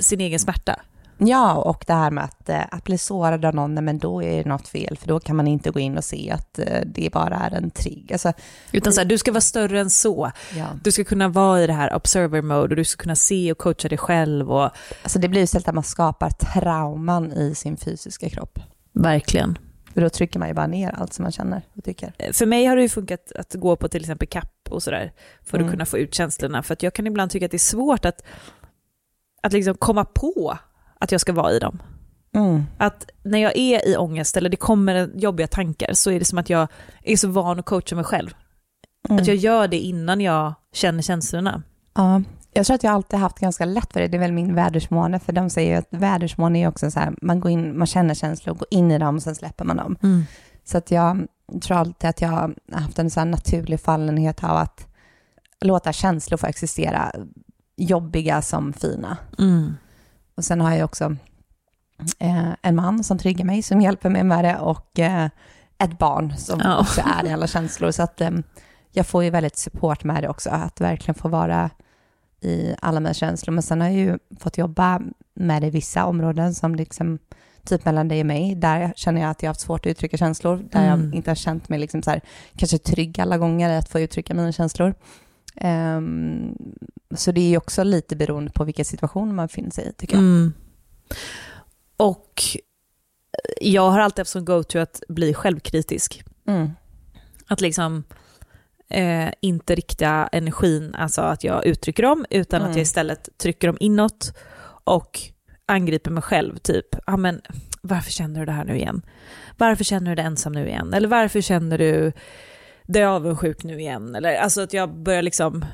[0.00, 0.76] sin egen smärta.
[1.22, 4.22] Ja, och det här med att, eh, att bli sårad av någon, nej, men då
[4.22, 6.80] är det något fel, för då kan man inte gå in och se att eh,
[6.86, 8.12] det bara är en trigg.
[8.12, 8.32] Alltså,
[8.72, 10.30] Utan så här, du ska vara större än så.
[10.56, 10.66] ja.
[10.84, 13.58] Du ska kunna vara i det här observer mode och du ska kunna se och
[13.58, 14.52] coacha dig själv.
[14.52, 14.70] Och...
[15.02, 18.58] alltså det blir istället att man skapar trauman i sin fysiska kropp.
[18.92, 19.58] Verkligen.
[19.94, 22.32] För då trycker man ju bara ner allt som man känner och tycker.
[22.32, 25.56] För mig har det ju funkat att gå på till exempel kapp och sådär för
[25.58, 25.70] att Mm.
[25.72, 26.62] kunna få ut känslorna.
[26.62, 28.24] För att jag kan ibland tycka att det är svårt att,
[29.42, 30.58] att liksom komma på
[31.00, 31.82] att jag ska vara i dem.
[32.34, 32.64] Mm.
[32.78, 36.38] Att när jag är i ångest eller det kommer jobbiga tankar så är det som
[36.38, 36.68] att jag
[37.02, 38.34] är så van att coacha mig själv.
[39.08, 39.20] Mm.
[39.20, 41.62] Att jag gör det innan jag känner känslorna.
[41.94, 44.08] Ja, jag tror att jag alltid haft ganska lätt för det.
[44.08, 47.14] Det är väl min vädersmåne, för de säger ju att vädersmåne är också så här,
[47.22, 49.96] man, går in, man känner känslor, går in i dem och sen släpper man dem.
[50.64, 51.26] Så att jag
[51.62, 54.86] tror alltid att jag har haft en här naturlig fallenhet av att
[55.60, 57.12] låta känslor få existera,
[57.76, 59.16] jobbiga som fina.
[59.38, 59.74] Mm.
[60.40, 61.16] Och sen har jag också
[62.18, 65.28] eh, en man som triggar mig, som hjälper mig med det och eh,
[65.78, 66.78] ett barn som Ja.
[66.78, 67.90] också är i alla känslor.
[67.90, 68.30] Så att eh,
[68.92, 71.70] jag får ju väldigt support med det också, att verkligen få vara
[72.40, 73.52] i alla mina känslor.
[73.54, 75.00] Men sen har jag ju fått jobba
[75.34, 77.18] med det i vissa områden som liksom
[77.64, 80.16] typ mellan dig och mig, där känner jag att jag har haft svårt att uttrycka
[80.16, 81.04] känslor, där Mm.
[81.06, 82.20] jag inte har känt mig liksom så här,
[82.56, 84.94] kanske trygg alla gånger i att få uttrycka mina känslor.
[85.56, 86.54] Ehm,
[87.14, 90.22] så det är också lite beroende på vilken situation man befinner sig i, tycker jag.
[90.24, 90.52] Mm.
[91.96, 92.42] Och
[93.60, 96.22] jag har alltid haft som go-to att bli självkritisk.
[96.46, 96.70] Mm.
[97.46, 98.04] Att liksom
[98.90, 102.70] eh, inte rikta energin, alltså att jag uttrycker dem, utan Mm.
[102.70, 104.32] att jag istället trycker dem inåt
[104.84, 105.18] och
[105.66, 106.56] angriper mig själv.
[106.56, 107.40] Typ, ja men
[107.82, 109.02] varför känner du det här nu igen?
[109.56, 110.94] Varför känner du dig ensam nu igen?
[110.94, 112.12] Eller varför känner du
[112.92, 114.14] dig avundsjuk nu igen?
[114.14, 115.64] Eller alltså att jag börjar liksom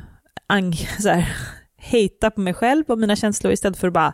[0.48, 1.37] ang- så här,
[1.92, 4.12] hata på mig själv och mina känslor istället för att bara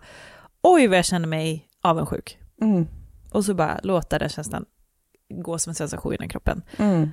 [0.63, 2.39] oj vad jag känner mig avundsjuk.
[2.61, 2.87] Mm.
[3.31, 4.65] Och så bara låta den känslan
[5.35, 6.63] gå som en sensation genom kroppen.
[6.77, 7.11] Mm.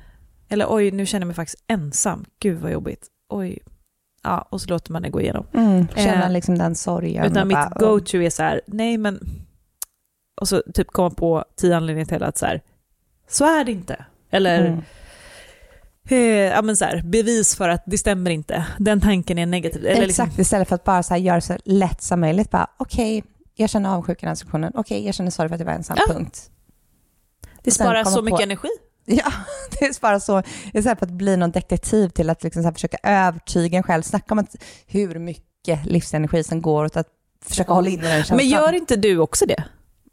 [0.49, 2.25] Eller oj, nu känner jag mig faktiskt ensam.
[2.39, 3.07] Gud vad jobbigt.
[3.29, 3.59] Oj.
[4.23, 5.45] Ja, och så låter man det gå igenom.
[5.53, 5.87] Mm.
[5.95, 7.25] Känna Eh, liksom den sorgen.
[7.25, 9.19] Utan mitt bara, go-to är så här, nej men...
[10.41, 12.61] Och så typ komma på tio anledningar till att så här,
[13.27, 14.05] så är det inte.
[14.29, 14.81] Eller, Mm.
[16.11, 18.65] Eh, ja men så här, bevis för att det stämmer inte.
[18.79, 19.85] Den tanken är negativ.
[19.85, 22.51] Eller liksom, Exakt, istället för att bara så här göra det så lätt som möjligt.
[22.51, 23.23] Bara, Okej,
[23.55, 24.71] jag känner avundsjuk i den situationen.
[24.75, 25.97] Okej, jag känner sorg för att jag var ensam.
[26.07, 26.13] Ja.
[26.13, 26.49] Punkt.
[27.63, 28.69] det sparar så mycket på- energi.
[29.11, 29.31] Ja,
[29.71, 30.43] det är bara så.
[30.73, 34.01] Istället för att bli någon detektiv till att liksom så här försöka övertyga en själv.
[34.01, 34.55] Snacka om att
[34.87, 37.07] hur mycket livsenergi som går åt att
[37.45, 38.37] försöka hålla in i den känslan.
[38.37, 39.63] Men gör inte du också det?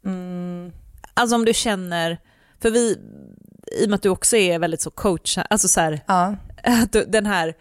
[0.05, 0.71] Mm.
[1.13, 2.17] Alltså om du känner,
[2.61, 2.97] för vi,
[3.77, 6.35] i och med att du också är väldigt så coach, alltså så här, Ja.
[6.63, 7.53] att du- den här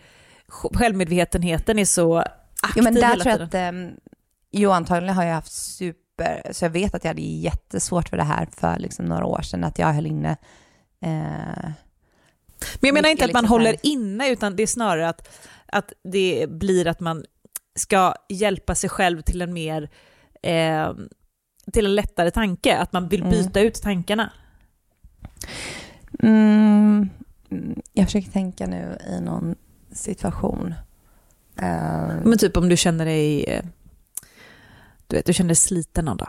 [0.48, 3.68] självmedvetenheten är så aktiv Jo, men där hela tror jag tiden.
[3.88, 4.00] att, um,
[4.52, 8.22] jo antagligen har jag haft super, så jag vet att jag hade jättesvårt för det
[8.22, 10.31] här för liksom några år sedan, att jag höll inne
[11.00, 11.09] eh,
[11.61, 11.74] Men
[12.81, 15.38] jag menar inte att man liksom så här- håller inne, utan det är snarare att,
[15.66, 17.24] att det blir att man
[17.79, 19.90] ska hjälpa sig själv till en mer,
[20.42, 20.92] eh,
[21.72, 23.31] till en lättare tanke, att man vill Mm.
[23.31, 24.33] byta ut tankarna.
[26.22, 27.10] Mm,
[27.92, 29.54] jag försöker tänka nu i någon
[29.92, 30.74] situation.
[31.56, 33.64] Eh, Men typ om du känner dig, eh,
[35.06, 36.28] du vet, du känner dig sliten någon dag.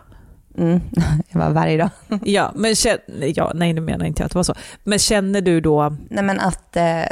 [0.57, 0.79] mm,
[1.29, 1.89] jag var varje dag.
[2.23, 4.55] Ja, men känner, ja, nej nu menar inte jag att det var så.
[4.83, 7.03] Men känner du då, Nej men att eh,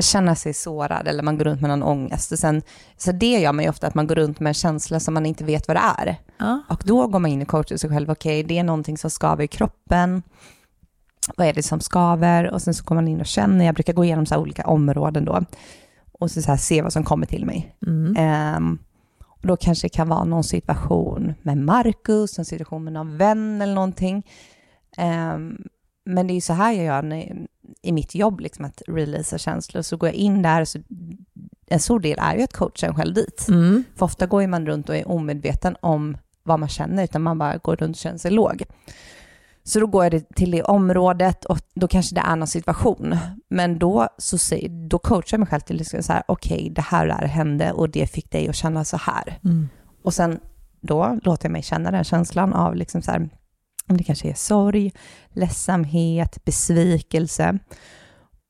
[0.00, 2.32] känna sig sårad eller man går runt med någon ångest.
[2.32, 2.62] Och sen,
[2.96, 5.26] så det gör man ju ofta att man går runt med en känsla som man
[5.26, 6.16] inte vet vad det är.
[6.38, 8.10] ja, Och då går man in och coachar sig själv.
[8.10, 10.22] Okej, det är någonting som skaver i kroppen.
[11.36, 12.50] Vad är det som skaver?
[12.50, 13.64] Och sen så går man in och känner.
[13.64, 15.44] Jag brukar gå igenom så här olika områden då.
[16.12, 17.76] Och så, så se vad som kommer till mig.
[17.86, 18.14] mm.
[18.18, 18.78] Ehm,
[19.40, 23.62] och då kanske det kan vara någon situation med Marcus, en situation med någon vän
[23.62, 24.26] eller någonting.
[24.96, 25.56] Ehm,
[26.04, 27.46] men det är ju så här jag gör när,
[27.82, 29.82] i mitt jobb, liksom att releasa känslor.
[29.82, 30.78] Så går jag in där, så
[31.66, 33.46] en stor del är ju att coacha en själv dit.
[33.48, 33.84] Mm.
[33.96, 37.56] För ofta går man runt och är omedveten om vad man känner, utan man bara
[37.56, 38.62] går runt och känner sig låg.
[39.68, 43.16] Så då går jag till det området och då kanske det är någon situation.
[43.48, 46.82] Men då, så säger, då coachar jag mig själv till liksom så här, okej, det
[46.82, 49.38] här och det här hände och det fick dig att känna så här.
[49.44, 49.68] Mm.
[50.04, 50.40] Och sen
[50.80, 53.28] då låter jag mig känna den känslan av liksom så här,
[53.86, 54.92] det kanske är sorg,
[55.28, 57.58] ledsamhet, besvikelse.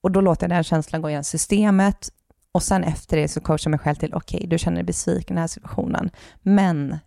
[0.02, 2.08] Och då låter jag den känslan gå igenom systemet
[2.52, 5.34] och sen efter det så coachar jag mig själv till, okej, du känner dig besviken
[5.34, 6.10] i den här situationen,
[6.42, 6.98] men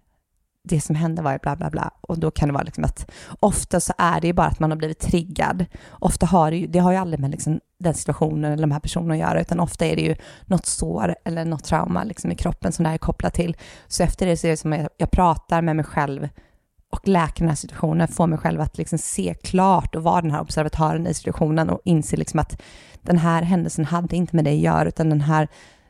[0.64, 1.92] det som hände var ju bla bla bla.
[2.02, 4.72] Och då kan det vara liksom att ofta så är det ju bara att man
[4.72, 5.66] har blivit triggad.
[5.90, 8.80] Ofta har det ju, det har ju aldrig med liksom den situationen eller de här
[8.80, 12.36] personerna att göra, utan ofta är det ju något sår eller något trauma liksom i
[12.36, 13.58] kroppen som det här är kopplat till.
[13.88, 16.30] Så efter det så är det som att jag, jag pratar med mig själv
[16.90, 20.32] och läker den här situationen, får mig själv att liksom se klart och vara den
[20.32, 22.62] här observatören i situationen och inse liksom att
[23.02, 25.48] den här händelsen hade inte med dig att göra, utan den här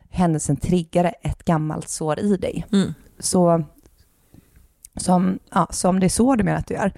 [0.10, 2.66] händelsen triggade ett gammalt sår i dig.
[2.72, 2.94] Mm.
[3.20, 3.64] Så,
[5.04, 6.92] som, ja, så om det är så du menar att du gör.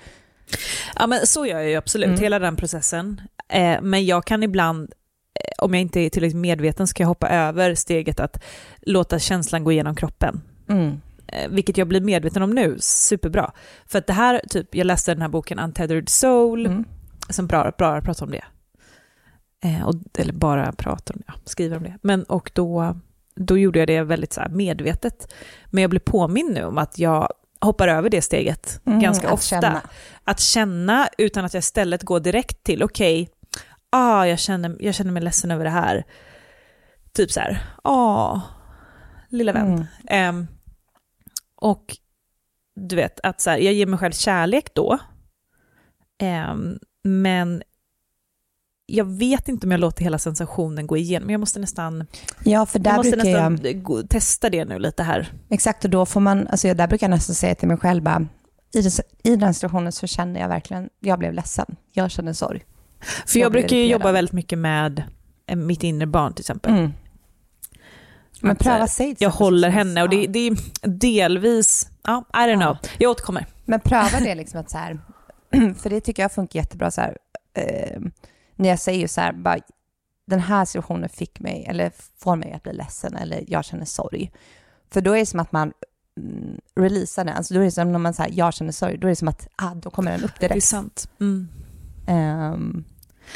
[0.96, 2.20] Ja men så gör jag ju absolut, Mm.
[2.20, 3.22] hela den processen.
[3.50, 4.94] Eh, men jag kan ibland,
[5.39, 8.44] eh, om jag inte är tillräckligt medveten, ska jag hoppa över steget att
[8.82, 10.42] låta känslan gå igenom kroppen.
[10.70, 11.02] Mm.
[11.28, 13.52] Eh, vilket jag blir medveten om nu, superbra.
[13.86, 16.84] För att det här, typ, jag läste den här boken Untethered Soul, Mm.
[17.30, 18.44] som bara, bara pratar om det.
[19.63, 21.98] Eh, och, eller bara pratar om det, ja, skriver om det.
[22.02, 22.98] Men och då,
[23.36, 25.34] då gjorde jag det väldigt så medvetet.
[25.66, 27.30] Men jag blev påminn nu om att jag
[27.65, 29.62] hoppar över det steget Mm, ganska att ofta.
[29.62, 29.82] känna.
[30.23, 33.30] Att känna utan att jag istället går direkt till, okej,
[33.89, 36.04] ah, jag, känner, jag känner mig ledsen över det här.
[37.13, 38.41] Typ så här, ah,
[39.30, 39.67] lilla vän.
[39.73, 39.86] Mm.
[40.08, 40.47] Ehm,
[41.56, 41.97] och
[42.76, 44.99] du vet, att så här, jag ger mig själv kärlek då.
[46.21, 47.63] Ehm, men
[48.86, 51.30] jag vet inte om jag låter hela sensationen gå igenom.
[51.30, 52.08] Jag måste nästan,
[52.43, 53.52] Ja, för jag där måste brukar jag...
[53.52, 55.34] nästan gå, testa det nu lite här.
[55.50, 58.28] Exakt, och då får man, alltså där brukar jag nästan säga till mig själv bara,
[58.74, 58.89] i,
[59.32, 62.64] i den situationen så kände jag verkligen, jag blev ledsen, jag kände sorg.
[63.28, 65.03] För jag, Jag brukar ju jobba väldigt mycket med
[65.47, 66.72] eh, mitt inre barn till exempel.
[66.72, 66.93] Mm.
[68.41, 70.57] Men Att, pröva eh, till Jag håller henne och det, det är
[70.88, 72.78] delvis, ja, I don't know.
[72.97, 73.45] Jag återkommer.
[73.66, 74.99] Men pröva det liksom att så här,
[75.80, 77.18] för det tycker jag funkar jättebra så här,
[77.53, 78.01] eh,
[78.56, 79.58] när jag säger så här, bara,
[80.26, 84.32] den här situationen fick mig, eller får mig att bli ledsen, eller jag känner sorg.
[84.91, 85.74] För då är det som att man
[86.18, 89.08] mm, releasar den, alltså då är det som när man säger jag känner sorg, då
[89.08, 90.66] är det som att, ah, då kommer den upp Det är direkt.
[90.66, 91.10] sant.
[91.20, 91.47] Mm.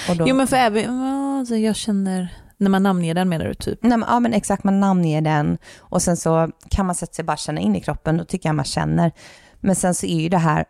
[0.09, 3.53] Och då, Jo men för även, alltså jag känner, när man namnger den menar du
[3.53, 3.84] typ?
[3.84, 7.26] Nej, men, ja, men exakt, man namnger den och sen så kan man sätta sig
[7.26, 9.11] bara känna in i kroppen, då tycker jag man känner.
[9.59, 10.65] Men sen så är ju det här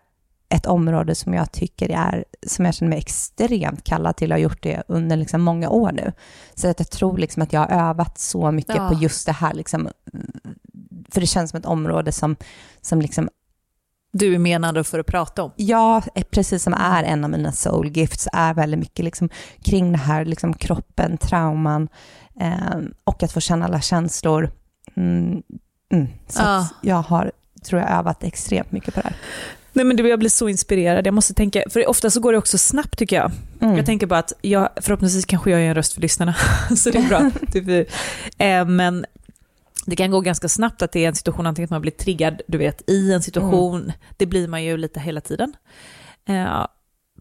[0.49, 4.41] ett område som jag tycker är, som jag känner mig extremt kallad till och har
[4.41, 6.11] gjort det under liksom många år nu.
[6.55, 8.89] Så att jag tror liksom att jag har övat så mycket Ja.
[8.89, 9.89] på just det här, liksom,
[11.11, 12.35] för det känns som ett område som,
[12.81, 13.29] som liksom
[14.11, 15.51] Du är menad för att prata om.
[15.55, 19.29] Ja, precis som är en av mina soul gifts, är väldigt mycket liksom
[19.63, 21.87] kring det här, liksom kroppen, trauman
[22.39, 24.51] eh, och att få känna alla känslor.
[24.95, 25.41] Mm,
[25.93, 26.07] mm.
[26.27, 26.67] Så Ja.
[26.81, 27.31] jag har,
[27.65, 29.15] tror jag, övat extremt mycket på det här.
[29.77, 31.07] Nej men jag blir så inspirerad.
[31.07, 33.31] Jag måste tänka, för ofta så går det också snabbt tycker jag.
[33.61, 33.77] Mm.
[33.77, 36.35] Jag tänker bara att jag, förhoppningsvis kanske jag är en röst för lyssnarna,
[36.77, 37.31] så det är bra.
[37.51, 37.89] typ,
[38.37, 39.05] eh, men
[39.85, 42.41] det kan gå ganska snabbt att det är en situation, antingen att man blir triggad,
[42.47, 45.53] du vet, i en situation, det blir man ju lite hela tiden.
[46.29, 46.65] Eh,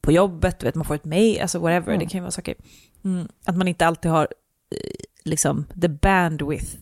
[0.00, 1.98] på jobbet, du vet, man får ett mejl, alltså whatever, Mm.
[1.98, 2.54] det kan ju vara saker.
[3.04, 4.28] Mm, att man inte alltid har
[4.70, 4.90] eh,
[5.24, 6.76] liksom the bandwidth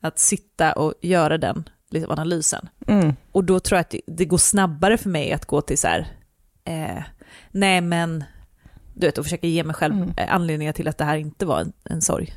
[0.00, 2.68] att sitta och göra den liksom, analysen.
[2.86, 3.16] Mm.
[3.32, 5.88] Och då tror jag att det, det går snabbare för mig att gå till så
[5.88, 6.06] här,
[6.64, 7.02] eh,
[7.50, 8.24] nej men,
[8.94, 10.12] du vet, och försöka ge mig själv Mm.
[10.16, 12.32] eh, anledningar till att det här inte var en, en sorg.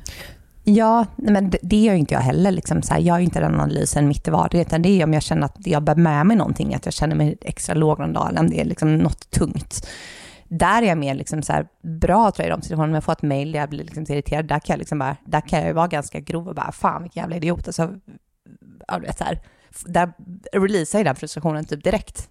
[0.64, 2.50] Ja, men det, det gör inte jag heller.
[2.50, 5.12] Liksom, så här, jag är inte den analysen mitt i vardagen, utan det är om
[5.12, 8.12] jag känner att jag bär med mig någonting, att jag känner mig extra låg någon
[8.12, 9.88] dag, om det är liksom något tungt.
[10.48, 11.66] Där är jag mer liksom så här,
[12.00, 14.02] bra tror jag i de situationerna, om jag får ett mejl där jag blir liksom
[14.08, 16.72] irriterad, där kan jag, liksom bara, där kan jag ju vara ganska grov och bara,
[16.72, 17.66] fan vilken jävla idiot.
[17.66, 17.94] Alltså,
[18.88, 19.40] ja, du vet, så här,
[19.86, 20.12] där
[20.52, 22.30] releasar jag den frustrationen typ direkt.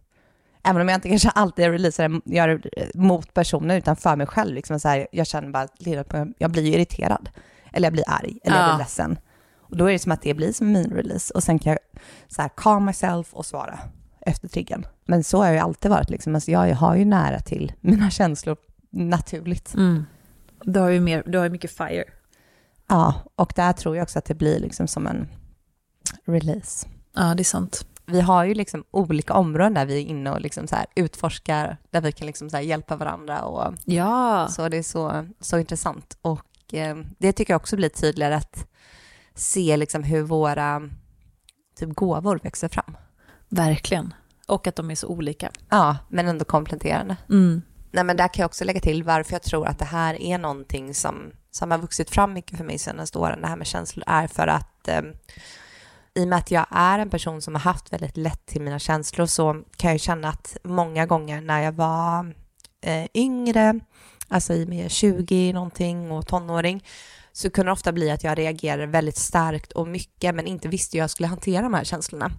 [0.63, 4.27] Även om jag inte kanske alltid releasar den gör det mot personen, utan för mig
[4.27, 4.53] själv.
[4.55, 5.67] Liksom så här, jag känner bara,
[6.37, 7.29] jag blir irriterad.
[7.73, 8.73] Eller jag blir arg, eller jag Ja.
[8.75, 9.19] blir ledsen.
[9.59, 11.33] Och då är det som att det blir som min release.
[11.33, 11.79] Och sen kan jag
[12.27, 13.79] så här, calm myself och svara
[14.21, 14.87] efter triggern.
[15.05, 16.09] Men så har jag ju alltid varit.
[16.09, 16.35] Liksom.
[16.35, 18.57] Alltså, jag har ju nära till mina känslor
[18.89, 19.73] naturligt.
[20.63, 22.03] Du har ju, mer, du har mycket fire.
[22.89, 25.27] Ja, och där tror jag också att det blir liksom som en
[26.25, 26.87] release.
[27.13, 27.85] Ja, det är sant.
[28.05, 31.77] Vi har ju liksom olika områden där vi är inne och liksom så här utforskar,
[31.89, 33.41] där vi kan liksom så här hjälpa varandra.
[33.41, 34.47] Och, Ja.
[34.47, 36.17] Så det är så, så intressant.
[36.21, 38.67] Och eh, det tycker jag också blir tydligare att
[39.33, 40.89] se liksom hur våra
[41.79, 42.97] typ gåvor växer fram.
[43.49, 44.13] Verkligen.
[44.47, 45.51] Och att de är så olika.
[45.69, 47.17] Ja, men ändå kompletterande.
[47.29, 47.61] Mm.
[47.91, 50.37] Nej, men där kan jag också lägga till varför jag tror att det här är
[50.37, 54.03] någonting som, som har vuxit fram mycket för mig senaste åren, det här med känslor,
[54.07, 55.01] är för att eh,
[56.17, 58.79] i och med att jag är en person som har haft väldigt lätt till mina
[58.79, 62.33] känslor så kan jag känna att många gånger när jag var
[62.81, 63.79] eh, yngre,
[64.27, 66.83] alltså i med 20 någonting och tonåring,
[67.31, 70.97] så kunde det ofta bli att jag reagerade väldigt starkt och mycket men inte visste
[70.97, 72.31] hur jag skulle hantera de här känslorna.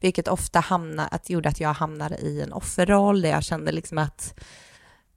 [0.00, 3.98] Vilket ofta hamnade, att gjorde att jag hamnade i en offerroll där jag kände liksom
[3.98, 4.40] att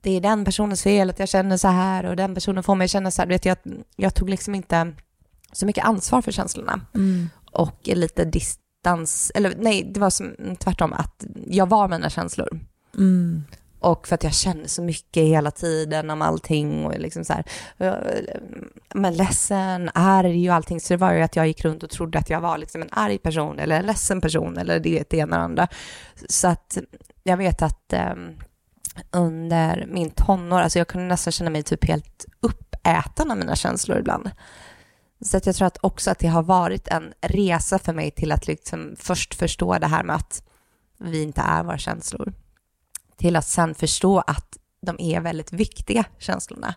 [0.01, 2.85] det är den personens fel att jag känner så här och den personen får mig
[2.85, 3.27] att känna så här.
[3.27, 3.57] Du Vet, jag,
[3.95, 4.93] jag tog liksom inte
[5.51, 10.93] så mycket ansvar för känslorna mm och lite distans, eller nej, det var som, tvärtom
[10.93, 12.59] att jag var mina känslor.
[12.97, 13.43] Mm.
[13.79, 17.45] Och för att jag kände så mycket hela tiden om allting och liksom så här,
[18.93, 20.79] men ledsen, arg och allting.
[20.79, 22.89] Så det var ju att jag gick runt och trodde att jag var liksom en
[22.91, 25.67] arg person eller en ledsen person eller det, det ena och det andra.
[26.29, 26.77] Så att
[27.23, 28.13] jag vet att eh,
[29.11, 33.99] under min tonår, alltså jag kunde nästan känna mig typ helt uppäten av mina känslor
[33.99, 34.31] ibland.
[35.21, 38.31] Så att jag tror att också att det har varit en resa för mig till
[38.31, 40.43] att liksom först förstå det här med att
[40.97, 42.33] vi inte är våra känslor
[43.21, 46.75] till att sen förstå att de är väldigt viktiga, känslorna.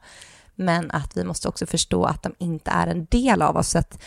[0.55, 3.69] Men att vi måste också förstå att de inte är en del av oss.
[3.69, 4.03] Så att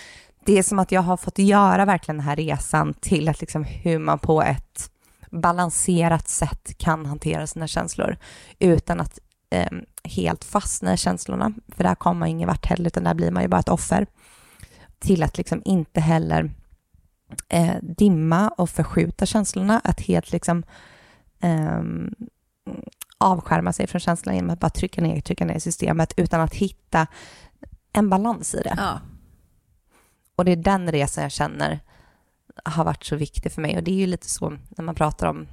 [0.46, 3.64] det är som att jag har fått göra verkligen den här resan till att liksom
[3.64, 4.92] hur man på ett
[5.32, 8.18] balanserat sätt kan hantera sina känslor
[8.60, 9.20] utan att
[9.50, 9.72] eh,
[10.04, 11.54] helt fastna i känslorna.
[11.76, 14.08] För där kommer man ingen vart heller, utan där blir man ju bara ett offer.
[15.00, 16.52] Till att liksom inte heller
[17.50, 20.64] eh, dimma och förskjuta känslorna, att helt liksom
[21.41, 22.16] um,
[23.18, 27.08] avskärma sig från känslan genom att bara trycka ner, trycka ner systemet utan att hitta
[27.93, 28.74] en balans i det.
[28.78, 29.02] Ja.
[30.36, 31.80] Och det är den resan jag känner
[32.66, 35.28] har varit så viktig för mig och det är ju lite så när man pratar
[35.28, 35.48] om,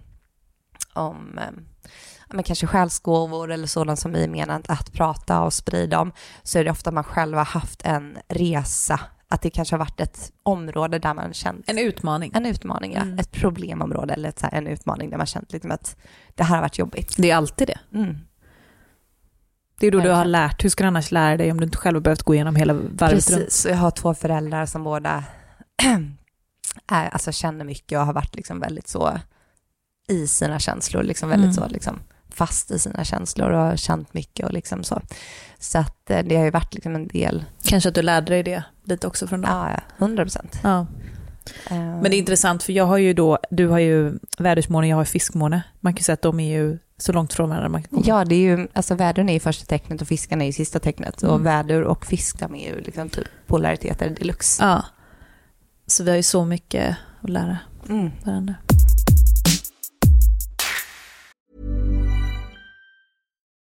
[0.92, 1.88] om eh,
[2.30, 6.64] men kanske själsgåvor eller sådant som vi menar att prata och sprida om så är
[6.64, 10.98] det ofta man själv har haft en resa att det kanske har varit ett område
[10.98, 12.32] där man känt En utmaning.
[12.34, 13.00] en utmaning, ja.
[13.00, 13.18] Mm.
[13.18, 15.96] ett problemområde eller ett, så här, en utmaning där man känt liksom att
[16.34, 17.14] det här har varit jobbigt.
[17.18, 17.98] Det är alltid det.
[17.98, 18.16] Mm.
[19.80, 20.64] Det är då du har lärt.
[20.64, 22.72] Hur ska du annars lära dig om du inte själv har behövt gå igenom hela
[22.72, 22.98] varvet?
[22.98, 25.24] Precis, och jag har två föräldrar som båda
[26.86, 29.18] är, alltså, känner mycket och har varit liksom väldigt så
[30.08, 31.68] i sina känslor, liksom väldigt Mm.
[31.68, 32.00] så liksom
[32.34, 35.00] fast i sina känslor och har känt mycket och liksom så.
[35.58, 38.42] Så att eh, det har ju varit liksom en del, Kanske att du lärde dig
[38.42, 39.50] det lite också från dem.
[39.50, 40.58] ja, ja, hundra procent.
[40.62, 40.86] Ja.
[41.70, 44.96] Eh, Men det är intressant för jag har ju då, du har ju vädersmåne, jag
[44.96, 45.62] har fiskmåne.
[45.80, 48.02] Man kan ju säga att de är ju så långt från varandra man kan komma.
[48.06, 50.78] Ja, det är ju, alltså vädern är ju första tecknet och fiskarna är ju sista
[50.80, 51.22] tecknet.
[51.22, 51.42] Och Mm.
[51.44, 54.64] väder och fisk, de är ju liksom typ polariteter deluxe.
[54.64, 54.84] Ja.
[55.86, 57.58] Så vi har ju så mycket att lära
[57.88, 58.10] Mm.
[58.24, 58.54] varandra.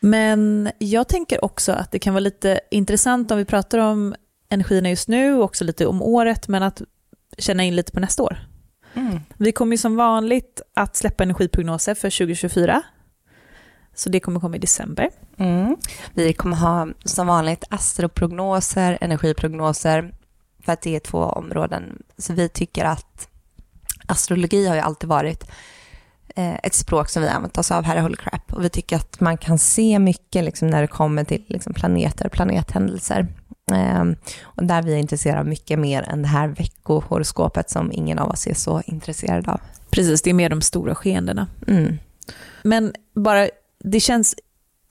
[0.00, 4.14] Men jag tänker också att det kan vara lite intressant om vi pratar om
[4.48, 6.82] energierna just nu och också lite om året, men att
[7.38, 8.38] känna in lite på nästa år.
[8.94, 9.20] Mm.
[9.36, 12.82] Vi kommer ju som vanligt att släppa energiprognoser för 2024.
[13.94, 15.10] Så det kommer komma i december.
[15.36, 15.76] Mm.
[16.14, 20.14] Vi kommer ha som vanligt astroprognoser, energiprognoser,
[20.64, 22.02] för att det är två områden.
[22.18, 23.28] Så vi tycker att
[24.06, 25.50] astrologi har ju alltid varit
[26.36, 28.52] ett språk som vi använt oss av här i Holy Crap.
[28.52, 32.26] Och vi tycker att man kan se mycket liksom, när det kommer till liksom, planeter
[32.26, 33.26] och planethändelser.
[33.72, 38.18] Ehm, och där vi är intresserade av mycket mer än det här veckohoroskopet som ingen
[38.18, 39.60] av oss är så intresserad av.
[39.90, 41.46] Precis, det är mer de stora skeendena.
[41.66, 41.98] Mm.
[42.62, 44.34] Men bara, det känns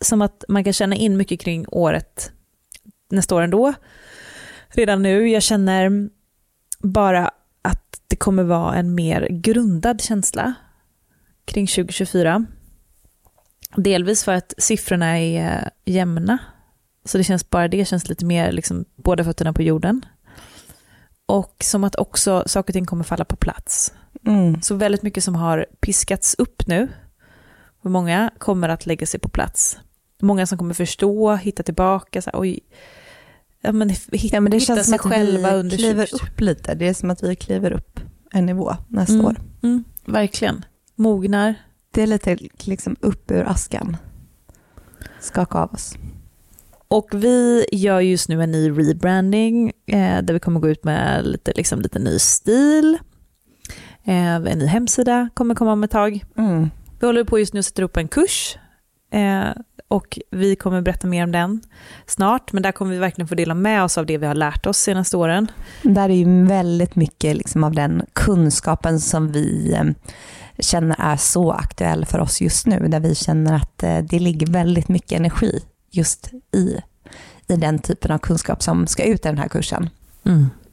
[0.02, 2.32] som att man kan känna in mycket kring året
[3.12, 3.74] nästa år ändå.
[4.70, 6.10] Redan nu, jag känner
[6.80, 7.32] bara
[7.62, 10.54] att det kommer vara en mer grundad känsla
[11.46, 12.46] kring 2024.
[13.76, 16.38] Delvis för att siffrorna är eh, jämna.
[17.06, 20.06] Så det känns bara det känns lite mer liksom båda fötterna på jorden.
[21.26, 23.94] Och som att också saker och ting kommer falla på plats.
[24.28, 24.62] Mm.
[24.62, 26.88] Så väldigt mycket som har piskats upp nu.
[27.84, 29.78] Och många kommer att lägga sig på plats.
[30.22, 32.22] Många som kommer förstå, hitta tillbaka.
[32.22, 32.60] Så här, oj,
[33.62, 36.06] ja, men, hitta, Ja, men det hitta känns som sig att själva vi under kliver
[36.06, 36.26] 2020.
[36.34, 36.76] upp lite.
[36.76, 38.00] Det är som att vi kliver upp
[38.32, 39.36] en nivå nästa Mm, år.
[39.64, 40.66] mm, verkligen.
[40.96, 41.56] Mognar.
[41.92, 43.98] Det är lite liksom upp ur askan.
[45.20, 45.96] Skaka av oss.
[46.88, 51.28] Och vi gör just nu en ny rebranding eh, där vi kommer gå ut med
[51.28, 52.98] lite, liksom, lite ny stil.
[54.04, 56.24] Eh, en ny hemsida kommer komma om ett tag.
[56.38, 56.70] Mm.
[57.00, 58.58] Vi håller på just nu att sätta upp en kurs
[59.12, 59.50] eh,
[59.88, 61.62] och vi kommer berätta mer om den
[62.06, 64.66] snart, men där kommer vi verkligen få dela med oss av det vi har lärt
[64.66, 65.52] oss senaste åren.
[65.84, 69.84] Där är ju väldigt mycket liksom av den kunskapen som vi eh,
[70.60, 72.88] känner är så aktuell för oss just nu.
[72.88, 75.60] Där vi känner att eh, det ligger väldigt mycket energi
[75.92, 76.82] just i,
[77.48, 79.90] i den typen av kunskap som ska ut i den här kursen.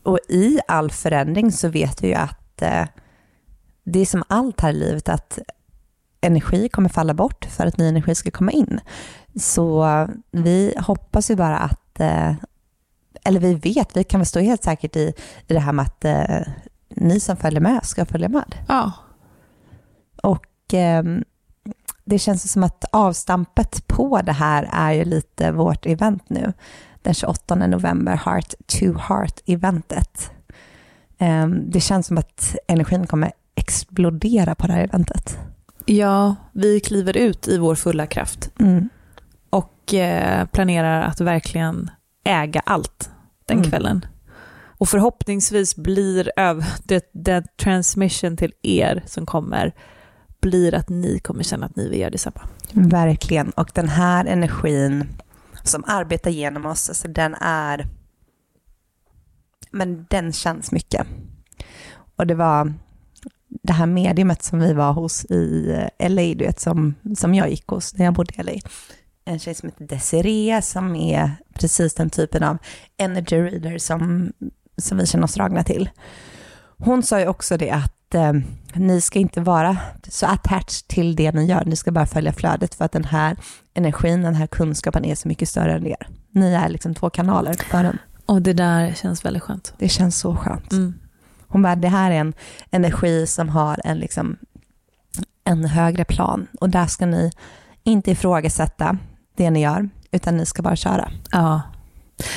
[0.03, 2.85] Och i all förändring så vet vi ju att eh,
[3.85, 5.39] det är som allt här i livet att
[6.23, 8.81] energi kommer falla bort för att ny energi ska komma in.
[9.37, 9.87] Så
[10.31, 12.35] vi hoppas ju bara att, eh,
[13.25, 15.15] eller vi vet, vi kan väl stå helt säkert i,
[15.47, 16.41] i det här med att eh,
[16.89, 18.55] ni som följer med ska följa med.
[18.69, 18.93] Ja.
[20.23, 21.03] Och eh,
[22.05, 26.53] det känns som att avstampet på det här är ju lite vårt event nu.
[27.03, 30.31] Den 28 november, Heart to Heart-eventet.
[31.19, 35.39] Eh, det känns som att energin kommer explodera på det här eventet.
[35.87, 38.89] Ja, vi kliver ut i vår fulla kraft Mm.
[39.51, 41.91] och eh, planerar att verkligen
[42.25, 43.11] äga allt
[43.47, 43.71] den Mm.
[43.71, 44.07] kvällen.
[44.79, 49.73] Och förhoppningsvis blir öv- det, det transmission till er som kommer
[50.41, 52.41] blir att ni kommer känna att ni vill göra detsamma.
[52.73, 53.51] Verkligen.
[53.51, 55.07] Och den här energin
[55.63, 57.87] som arbetar genom oss, alltså den är...
[59.71, 61.07] Men den känns mycket.
[62.17, 62.75] Och det var
[63.63, 67.51] det här mediumet som vi var hos i eh, LA, du vet, som, som jag
[67.51, 68.53] gick hos när jag bodde i LA.
[69.25, 72.59] En tjej som heter Desiree som är precis den typen av
[72.97, 74.33] energy reader som,
[74.77, 75.91] som vi känner oss dragna till.
[76.79, 78.33] Hon sa ju också det att eh,
[78.75, 79.77] ni ska inte vara
[80.09, 83.37] så attached till det ni gör, ni ska bara följa flödet för att den här
[83.75, 86.09] energin, den här kunskapen är så mycket större än er.
[86.31, 87.99] Ni är liksom två kanaler för den.
[88.27, 89.75] Och det där känns väldigt skönt.
[89.79, 90.73] Det känns så skönt.
[90.73, 90.95] Mm.
[91.53, 92.35] Hon bara, det här är en
[92.71, 94.37] energi som har en, liksom,
[95.45, 97.31] en högre plan och där ska ni
[97.85, 98.99] inte ifrågasätta
[99.37, 101.11] det ni gör, utan ni ska bara köra.
[101.33, 101.63] Ja.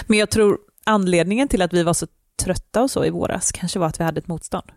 [0.07, 2.07] Men jag tror anledningen till att vi var så
[2.43, 4.71] trötta och så i våras kanske var att vi hade ett motstånd.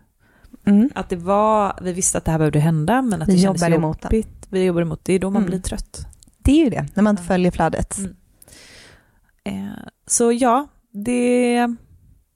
[0.65, 0.89] Mm.
[0.95, 3.63] Att det var, vi visste att det här behövde hända, men att det Vi kändes
[3.63, 4.47] emot jobbigt.
[4.49, 5.13] Vi jobbar emot det.
[5.13, 5.49] är då man Mm.
[5.49, 6.07] blir trött.
[6.37, 7.97] Det är ju det, när man inte följer flödet.
[7.97, 8.15] Mm.
[9.43, 9.73] Eh,
[10.07, 11.67] så ja, det,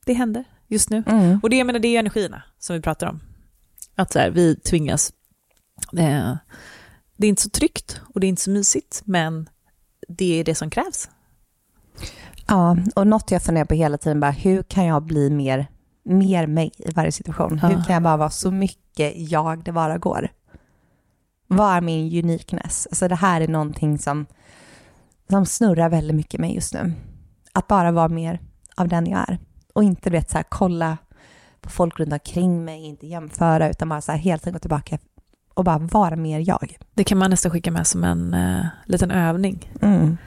[0.06, 0.44] det händer
[0.74, 1.04] just nu.
[1.08, 1.40] Mm.
[1.44, 3.20] Och det, jag menar, det är energierna som vi pratar om.
[3.96, 5.14] Att så här, vi tvingas...
[5.98, 6.36] Eh,
[7.18, 9.50] det är inte så tryggt och det är inte så mysigt, men
[10.08, 11.10] det är det som krävs.
[12.48, 15.68] Ja, och något jag funderar på hela tiden bara, hur kan jag bli mer,
[16.04, 17.60] mer mig i varje situation?
[17.62, 17.68] Ja.
[17.68, 20.30] Hur kan jag bara vara så mycket jag det bara går?
[21.48, 22.88] Vad är min uniqueness?
[22.92, 24.26] Alltså det här är någonting som,
[25.30, 26.94] som snurrar väldigt mycket i mig just nu.
[27.54, 28.40] Att bara vara mer
[28.76, 29.40] av den jag är.
[29.74, 30.98] Och inte vet, så här, kolla
[31.62, 34.98] på folk runt omkring mig, inte jämföra, utan bara så här, helt enkelt gå tillbaka
[35.54, 36.78] och bara vara mer jag.
[36.94, 39.72] Det kan man nästan skicka med som en eh, liten övning.
[39.82, 40.18] Mm.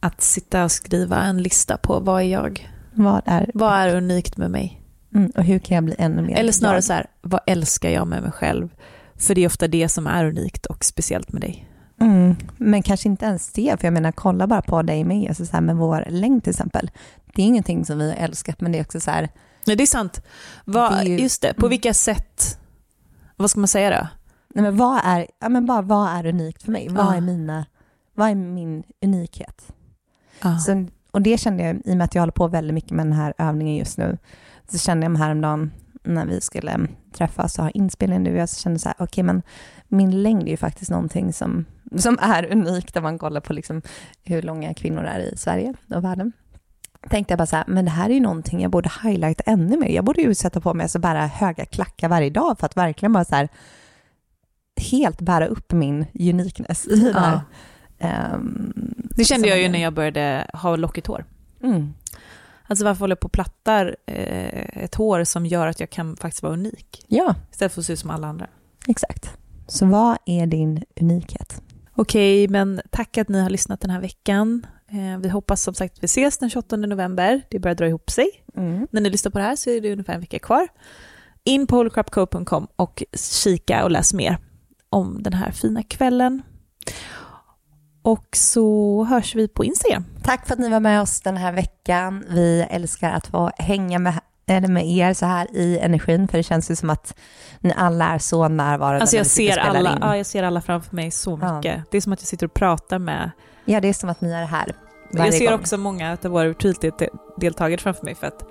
[0.00, 2.70] Att sitta och skriva en lista på vad är jag?
[2.94, 4.82] Vad är, Vad är unikt med mig?
[5.14, 6.84] mm, och hur kan jag bli ännu mer Eller snarare jag?
[6.84, 8.68] så här, vad älskar jag med mig själv?
[9.14, 11.68] För det är ofta det som är unikt och speciellt med dig.
[12.00, 15.46] Mm, men kanske inte ens det, för jag menar kolla bara på dig med, alltså
[15.46, 16.90] så här med vår längd till exempel.
[17.36, 19.28] Det är ingenting som vi har älskat, men det är också så här,
[19.66, 20.22] Nej, det är sant.
[20.64, 21.70] Vad, Det är ju- Just det, på Mm.
[21.70, 22.58] vilka sätt,
[23.36, 24.08] vad ska man säga då?
[24.54, 26.88] nej men vad är, ja men bara vad är unikt för mig?
[26.88, 27.14] Vad Ja.
[27.14, 27.66] är mina,
[28.14, 29.72] vad är min unikhet?
[30.42, 30.58] Ja.
[30.58, 33.06] Så, och det kände jag, i och med att jag håller på väldigt mycket med
[33.06, 34.18] den här övningen just nu,
[34.68, 35.70] så kände jag mig häromdagen
[36.04, 39.42] när vi skulle träffas och ha inspelning nu, jag kände så här, okej men
[39.88, 41.64] min längd är ju faktiskt någonting som,
[41.96, 43.82] som är unikt om man kollar på liksom
[44.22, 46.32] hur långa kvinnor är i Sverige och världen.
[47.10, 49.76] Tänkte jag bara så här, men det här är ju någonting jag borde highlighta ännu
[49.76, 49.88] mer.
[49.88, 53.12] Jag borde ju sätta på mig alltså bara höga klackar varje dag för att verkligen
[53.12, 53.48] bara så här
[54.90, 57.40] helt bära upp min uniqueness i det här.
[57.98, 61.24] Ehm, Det kände jag ju när jag började ha lockigt hår.
[61.62, 61.94] Mm.
[62.68, 66.16] Alltså varför håller jag på och plattar eh, ett hår som gör att jag kan
[66.16, 67.04] faktiskt vara unik?
[67.06, 68.46] Ja, Istället för att se ut som alla andra.
[68.88, 69.30] exakt.
[69.68, 71.62] Så vad är din unikhet?
[71.94, 74.66] Okej, men tack att ni har lyssnat den här veckan.
[74.88, 77.42] Eh, vi hoppas som sagt att vi ses den 28 november.
[77.48, 78.26] Det börjar dra ihop sig.
[78.56, 78.88] Mm.
[78.90, 80.68] När ni lyssnar på det här så är det ungefär en vecka kvar.
[81.44, 83.02] In på holycrapco.com och
[83.42, 84.38] kika och läs mer
[84.90, 86.42] om den här fina kvällen.
[88.02, 90.04] Och så hörs vi på Instagram.
[90.22, 92.24] Tack för att ni var med oss den här veckan.
[92.28, 94.20] Vi älskar att få hänga med,
[94.50, 97.14] eller med er så här i energin, för det känns ju som att
[97.60, 99.98] ni alla är så närvarande Alltså jag ser, alla, in.
[100.00, 101.56] ja, jag ser alla framför mig så Ja.
[101.56, 101.82] mycket.
[101.90, 103.30] Det är som att jag sitter och pratar med...
[103.64, 104.72] Ja, det är som att ni är här
[105.12, 105.54] Jag varje ser gång.
[105.60, 108.42] också många av våra retreat-deltagare framför mig för att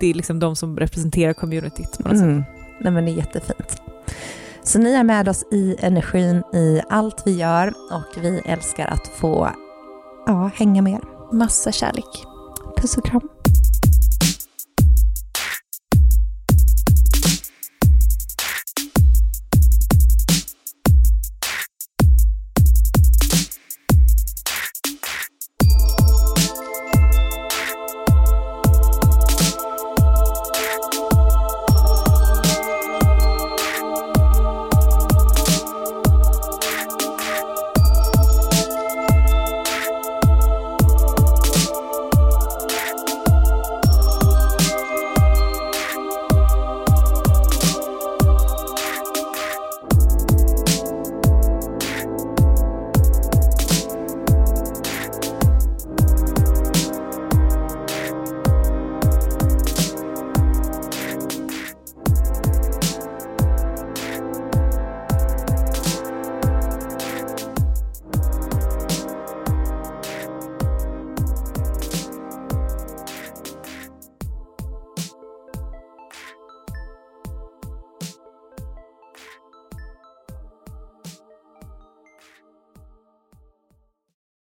[0.00, 2.26] det är liksom de som representerar communityt på något sätt.
[2.26, 2.44] Mm.
[2.80, 3.82] Nej, men det är jättefint.
[4.62, 9.06] Så ni är med oss i energin i allt vi gör och vi älskar att
[9.08, 9.50] få
[10.26, 11.00] ja, hänga med er.
[11.32, 12.24] Massa kärlek.
[12.76, 13.28] Puss och kram.